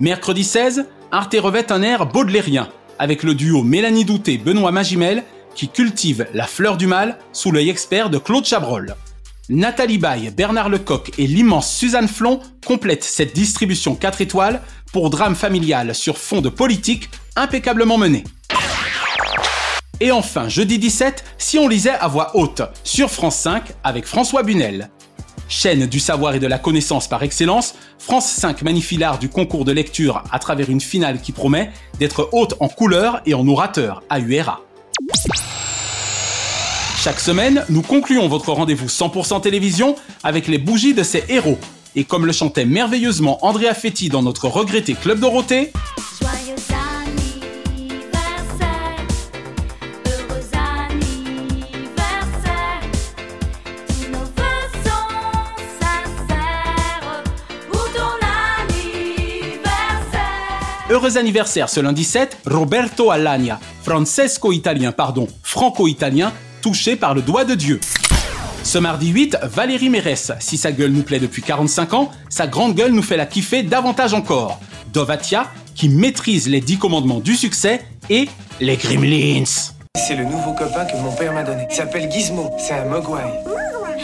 Mercredi 0.00 0.44
16, 0.44 0.86
Arte 1.12 1.36
revêt 1.38 1.70
un 1.70 1.82
air 1.82 2.06
baudelairien, 2.06 2.68
avec 2.98 3.22
le 3.22 3.34
duo 3.34 3.62
Mélanie 3.62 4.04
Douté-Benoît 4.04 4.72
Magimel, 4.72 5.24
qui 5.54 5.68
cultive 5.68 6.26
la 6.34 6.46
fleur 6.46 6.76
du 6.76 6.86
mal 6.86 7.18
sous 7.32 7.52
l'œil 7.52 7.70
expert 7.70 8.10
de 8.10 8.18
Claude 8.18 8.44
Chabrol. 8.44 8.96
Nathalie 9.48 9.98
Baye, 9.98 10.30
Bernard 10.30 10.70
Lecoq 10.70 11.12
et 11.18 11.26
l'immense 11.26 11.70
Suzanne 11.70 12.08
Flon 12.08 12.40
complètent 12.66 13.04
cette 13.04 13.34
distribution 13.34 13.94
4 13.94 14.22
étoiles 14.22 14.62
pour 14.92 15.10
drame 15.10 15.36
familial 15.36 15.94
sur 15.94 16.16
fond 16.16 16.40
de 16.40 16.48
politique 16.48 17.10
impeccablement 17.36 17.98
mené. 17.98 18.24
Et 20.00 20.10
enfin, 20.10 20.48
jeudi 20.48 20.78
17, 20.78 21.24
si 21.38 21.58
on 21.58 21.68
lisait 21.68 21.90
à 21.90 22.08
voix 22.08 22.34
haute, 22.34 22.62
sur 22.82 23.10
France 23.10 23.36
5 23.36 23.64
avec 23.84 24.06
François 24.06 24.42
Bunel. 24.42 24.90
Chaîne 25.48 25.86
du 25.86 26.00
savoir 26.00 26.34
et 26.34 26.40
de 26.40 26.46
la 26.46 26.58
connaissance 26.58 27.08
par 27.08 27.22
excellence, 27.22 27.74
France 27.98 28.26
5 28.26 28.62
magnifie 28.62 28.96
l'art 28.96 29.18
du 29.18 29.28
concours 29.28 29.64
de 29.64 29.72
lecture 29.72 30.24
à 30.30 30.38
travers 30.38 30.70
une 30.70 30.80
finale 30.80 31.20
qui 31.20 31.32
promet 31.32 31.70
d'être 31.98 32.28
haute 32.32 32.54
en 32.60 32.68
couleur 32.68 33.20
et 33.26 33.34
en 33.34 33.46
orateur 33.46 34.02
à 34.08 34.20
URA. 34.20 34.60
Chaque 36.96 37.20
semaine, 37.20 37.64
nous 37.68 37.82
concluons 37.82 38.28
votre 38.28 38.52
rendez-vous 38.52 38.86
100% 38.86 39.42
télévision 39.42 39.96
avec 40.22 40.48
les 40.48 40.58
bougies 40.58 40.94
de 40.94 41.02
ces 41.02 41.22
héros. 41.28 41.58
Et 41.96 42.04
comme 42.04 42.26
le 42.26 42.32
chantait 42.32 42.64
merveilleusement 42.64 43.44
Andrea 43.44 43.74
Fetti 43.74 44.08
dans 44.08 44.22
notre 44.22 44.48
regretté 44.48 44.94
Club 44.94 45.20
Dorothée, 45.20 45.72
Heureux 61.04 61.18
anniversaire 61.18 61.68
ce 61.68 61.80
lundi 61.80 62.02
7, 62.02 62.38
Roberto 62.46 63.10
Alagna, 63.10 63.60
francesco-italien, 63.82 64.90
pardon, 64.90 65.28
franco-italien, 65.42 66.32
touché 66.62 66.96
par 66.96 67.12
le 67.12 67.20
doigt 67.20 67.44
de 67.44 67.54
Dieu. 67.54 67.78
Ce 68.62 68.78
mardi 68.78 69.08
8, 69.08 69.36
Valérie 69.42 69.90
Mérès. 69.90 70.32
Si 70.40 70.56
sa 70.56 70.72
gueule 70.72 70.92
nous 70.92 71.02
plaît 71.02 71.18
depuis 71.18 71.42
45 71.42 71.92
ans, 71.92 72.10
sa 72.30 72.46
grande 72.46 72.74
gueule 72.74 72.92
nous 72.92 73.02
fait 73.02 73.18
la 73.18 73.26
kiffer 73.26 73.62
davantage 73.62 74.14
encore. 74.14 74.58
Dovatia, 74.94 75.50
qui 75.74 75.90
maîtrise 75.90 76.48
les 76.48 76.62
10 76.62 76.78
commandements 76.78 77.20
du 77.20 77.36
succès, 77.36 77.82
et 78.08 78.26
les 78.62 78.78
Gremlins. 78.78 79.44
C'est 79.98 80.16
le 80.16 80.24
nouveau 80.24 80.54
copain 80.54 80.86
que 80.86 80.96
mon 80.96 81.12
père 81.12 81.34
m'a 81.34 81.42
donné. 81.42 81.66
Il 81.70 81.76
s'appelle 81.76 82.10
Gizmo. 82.10 82.50
C'est 82.58 82.72
un 82.72 82.86
mogwai. 82.86 83.24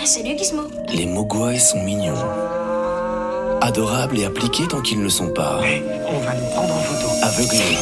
Salut 0.04 0.36
Gizmo. 0.36 0.64
Les 0.92 1.06
mogwai 1.06 1.58
sont 1.58 1.82
mignons. 1.82 2.12
Adorables 3.62 4.18
et 4.18 4.24
appliqués 4.24 4.66
tant 4.66 4.80
qu'ils 4.80 5.02
ne 5.02 5.08
sont 5.08 5.28
pas. 5.28 5.60
On 6.08 6.18
va 6.20 6.34
nous 6.34 6.46
prendre 6.50 6.74
en 6.74 6.80
photo. 6.80 7.08
Aveuglés. 7.22 7.76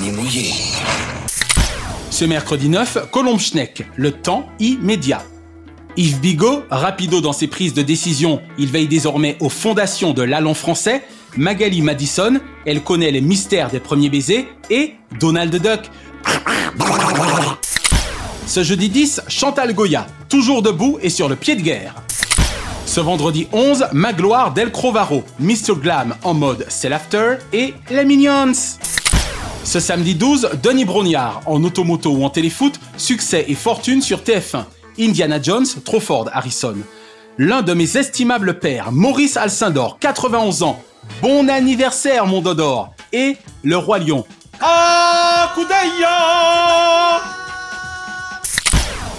Ni 0.00 0.10
mouillés. 0.10 0.52
Ce 2.10 2.24
mercredi 2.24 2.68
9, 2.68 3.10
Colombe 3.12 3.38
Schneck, 3.38 3.86
le 3.94 4.10
temps 4.10 4.48
immédiat. 4.58 5.22
Yves 5.96 6.20
Bigot, 6.20 6.64
rapido 6.70 7.20
dans 7.20 7.32
ses 7.32 7.46
prises 7.46 7.72
de 7.72 7.82
décision, 7.82 8.42
il 8.58 8.68
veille 8.68 8.88
désormais 8.88 9.36
aux 9.40 9.48
fondations 9.48 10.12
de 10.12 10.22
l'allant 10.22 10.54
français. 10.54 11.04
Magali 11.36 11.80
Madison, 11.80 12.40
elle 12.66 12.82
connaît 12.82 13.12
les 13.12 13.20
mystères 13.20 13.70
des 13.70 13.80
premiers 13.80 14.10
baisers. 14.10 14.48
Et 14.70 14.94
Donald 15.20 15.54
Duck. 15.54 15.88
Ce 18.46 18.64
jeudi 18.64 18.88
10, 18.88 19.22
Chantal 19.28 19.72
Goya, 19.72 20.06
toujours 20.28 20.62
debout 20.62 20.98
et 21.00 21.10
sur 21.10 21.28
le 21.28 21.36
pied 21.36 21.54
de 21.54 21.62
guerre. 21.62 21.94
Ce 22.90 22.98
vendredi 22.98 23.46
11, 23.52 23.86
Magloire 23.92 24.52
Del 24.52 24.72
Crovaro, 24.72 25.22
Mr. 25.38 25.76
Glam 25.80 26.16
en 26.24 26.34
mode 26.34 26.66
C'est 26.68 26.88
l'after 26.88 27.36
et 27.52 27.72
les 27.88 28.04
Minions. 28.04 28.52
Ce 29.62 29.78
samedi 29.78 30.16
12, 30.16 30.58
Denis 30.60 30.86
Brognard, 30.86 31.40
en 31.46 31.62
automoto 31.62 32.10
ou 32.10 32.24
en 32.24 32.30
téléfoot, 32.30 32.80
succès 32.96 33.44
et 33.46 33.54
fortune 33.54 34.02
sur 34.02 34.22
TF1. 34.22 34.64
Indiana 34.98 35.40
Jones, 35.40 35.66
Trawford 35.84 36.30
Harrison. 36.32 36.78
L'un 37.38 37.62
de 37.62 37.74
mes 37.74 37.96
estimables 37.96 38.58
pères, 38.58 38.90
Maurice 38.90 39.36
Alcindor, 39.36 40.00
91 40.00 40.64
ans. 40.64 40.82
Bon 41.22 41.48
anniversaire, 41.48 42.26
mon 42.26 42.40
Dodor. 42.40 42.92
Et 43.12 43.36
le 43.62 43.76
Roi 43.76 44.00
Lion. 44.00 44.26
Ah, 44.60 45.54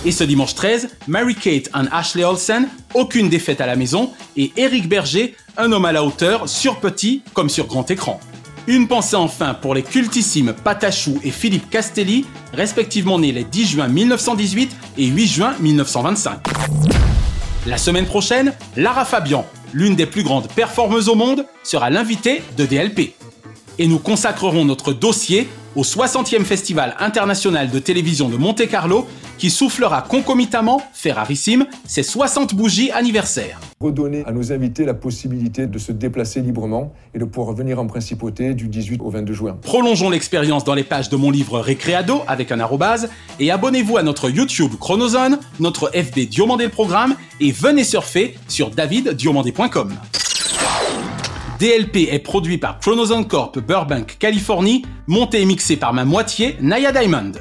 Et 0.03 0.11
ce 0.11 0.23
dimanche 0.23 0.55
13, 0.55 0.89
Mary-Kate 1.07 1.69
and 1.75 1.85
Ashley 1.91 2.23
Olsen, 2.23 2.67
aucune 2.95 3.29
défaite 3.29 3.61
à 3.61 3.67
la 3.67 3.75
maison, 3.75 4.09
et 4.35 4.51
Eric 4.57 4.89
Berger, 4.89 5.35
un 5.57 5.71
homme 5.71 5.85
à 5.85 5.91
la 5.91 6.03
hauteur, 6.03 6.49
sur 6.49 6.79
petit 6.79 7.21
comme 7.35 7.49
sur 7.49 7.67
grand 7.67 7.89
écran. 7.91 8.19
Une 8.65 8.87
pensée 8.87 9.15
enfin 9.15 9.53
pour 9.53 9.75
les 9.75 9.83
cultissimes 9.83 10.53
Patachou 10.53 11.19
et 11.23 11.29
Philippe 11.29 11.69
Castelli, 11.69 12.25
respectivement 12.51 13.19
nés 13.19 13.31
les 13.31 13.43
10 13.43 13.67
juin 13.67 13.87
1918 13.87 14.75
et 14.97 15.05
8 15.05 15.27
juin 15.27 15.53
1925. 15.59 16.39
La 17.67 17.77
semaine 17.77 18.05
prochaine, 18.05 18.53
Lara 18.77 19.05
Fabian, 19.05 19.45
l'une 19.71 19.95
des 19.95 20.07
plus 20.07 20.23
grandes 20.23 20.47
performeuses 20.47 21.09
au 21.09 21.15
monde, 21.15 21.45
sera 21.63 21.91
l'invitée 21.91 22.41
de 22.57 22.65
DLP. 22.65 23.13
Et 23.77 23.85
nous 23.87 23.99
consacrerons 23.99 24.65
notre 24.65 24.93
dossier 24.93 25.47
au 25.75 25.83
60e 25.83 26.43
Festival 26.43 26.95
international 26.99 27.69
de 27.69 27.79
télévision 27.79 28.29
de 28.29 28.37
Monte-Carlo 28.37 29.07
qui 29.41 29.49
soufflera 29.49 30.03
concomitamment, 30.03 30.83
fait 30.93 31.11
rarissime, 31.11 31.65
ses 31.87 32.03
60 32.03 32.53
bougies 32.53 32.91
anniversaires. 32.91 33.59
Redonner 33.79 34.21
à 34.27 34.31
nos 34.31 34.53
invités 34.53 34.85
la 34.85 34.93
possibilité 34.93 35.65
de 35.65 35.79
se 35.79 35.91
déplacer 35.91 36.41
librement 36.41 36.93
et 37.15 37.17
de 37.17 37.25
pouvoir 37.25 37.55
venir 37.55 37.79
en 37.79 37.87
principauté 37.87 38.53
du 38.53 38.67
18 38.67 39.01
au 39.01 39.09
22 39.09 39.33
juin. 39.33 39.57
Prolongeons 39.59 40.11
l'expérience 40.11 40.63
dans 40.63 40.75
les 40.75 40.83
pages 40.83 41.09
de 41.09 41.15
mon 41.15 41.31
livre 41.31 41.59
Récréado 41.59 42.21
avec 42.27 42.51
un 42.51 42.59
arrobase 42.59 43.09
et 43.39 43.49
abonnez-vous 43.49 43.97
à 43.97 44.03
notre 44.03 44.29
YouTube 44.29 44.73
Chronozone, 44.79 45.39
notre 45.59 45.89
FB 45.89 46.29
Diomandé 46.29 46.65
le 46.65 46.69
programme 46.69 47.15
et 47.39 47.51
venez 47.51 47.83
surfer 47.83 48.35
sur 48.47 48.69
daviddiomandé.com. 48.69 49.95
DLP 51.57 52.09
est 52.11 52.19
produit 52.19 52.59
par 52.59 52.77
Chronozone 52.77 53.27
Corp 53.27 53.57
Burbank, 53.57 54.17
Californie, 54.19 54.83
monté 55.07 55.41
et 55.41 55.45
mixé 55.45 55.77
par 55.77 55.93
ma 55.93 56.05
moitié, 56.05 56.57
Naya 56.61 56.91
Diamond. 56.91 57.31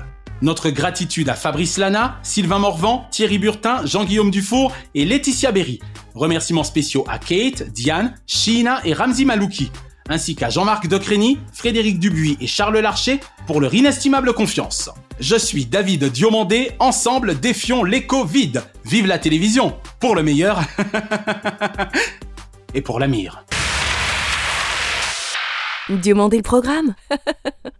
Notre 0.43 0.71
gratitude 0.71 1.29
à 1.29 1.35
Fabrice 1.35 1.77
Lana, 1.77 2.19
Sylvain 2.23 2.59
Morvan, 2.59 3.07
Thierry 3.11 3.39
Burtin, 3.39 3.85
Jean-Guillaume 3.85 4.31
Dufour 4.31 4.73
et 4.95 5.05
Laetitia 5.05 5.53
Berry. 5.53 5.81
Remerciements 6.15 6.65
spéciaux 6.65 7.05
à 7.09 7.19
Kate, 7.19 7.71
Diane, 7.71 8.15
Sheena 8.27 8.81
et 8.85 8.95
Ramzi 8.95 9.27
Malouki, 9.27 9.71
ainsi 10.09 10.35
qu'à 10.35 10.49
Jean-Marc 10.49 10.89
Docreny, 10.89 11.39
Frédéric 11.53 11.99
Dubuis 11.99 12.39
et 12.41 12.47
Charles 12.47 12.79
Larcher 12.79 13.21
pour 13.47 13.61
leur 13.61 13.75
inestimable 13.75 14.33
confiance. 14.33 14.89
Je 15.21 15.37
suis 15.37 15.67
David 15.67 16.07
Diomandé, 16.07 16.73
ensemble 16.79 17.39
défions 17.39 17.85
l'écho 17.85 18.25
vide. 18.25 18.63
Vive 18.87 19.07
la 19.07 19.19
télévision, 19.19 19.77
pour 20.01 20.17
le 20.17 20.23
meilleur 20.23 20.63
et 22.75 22.81
pour 22.81 22.99
la 22.99 23.09
mire. 23.09 23.45
Diomandé 25.91 26.39
le 26.39 26.43
programme? 26.43 26.95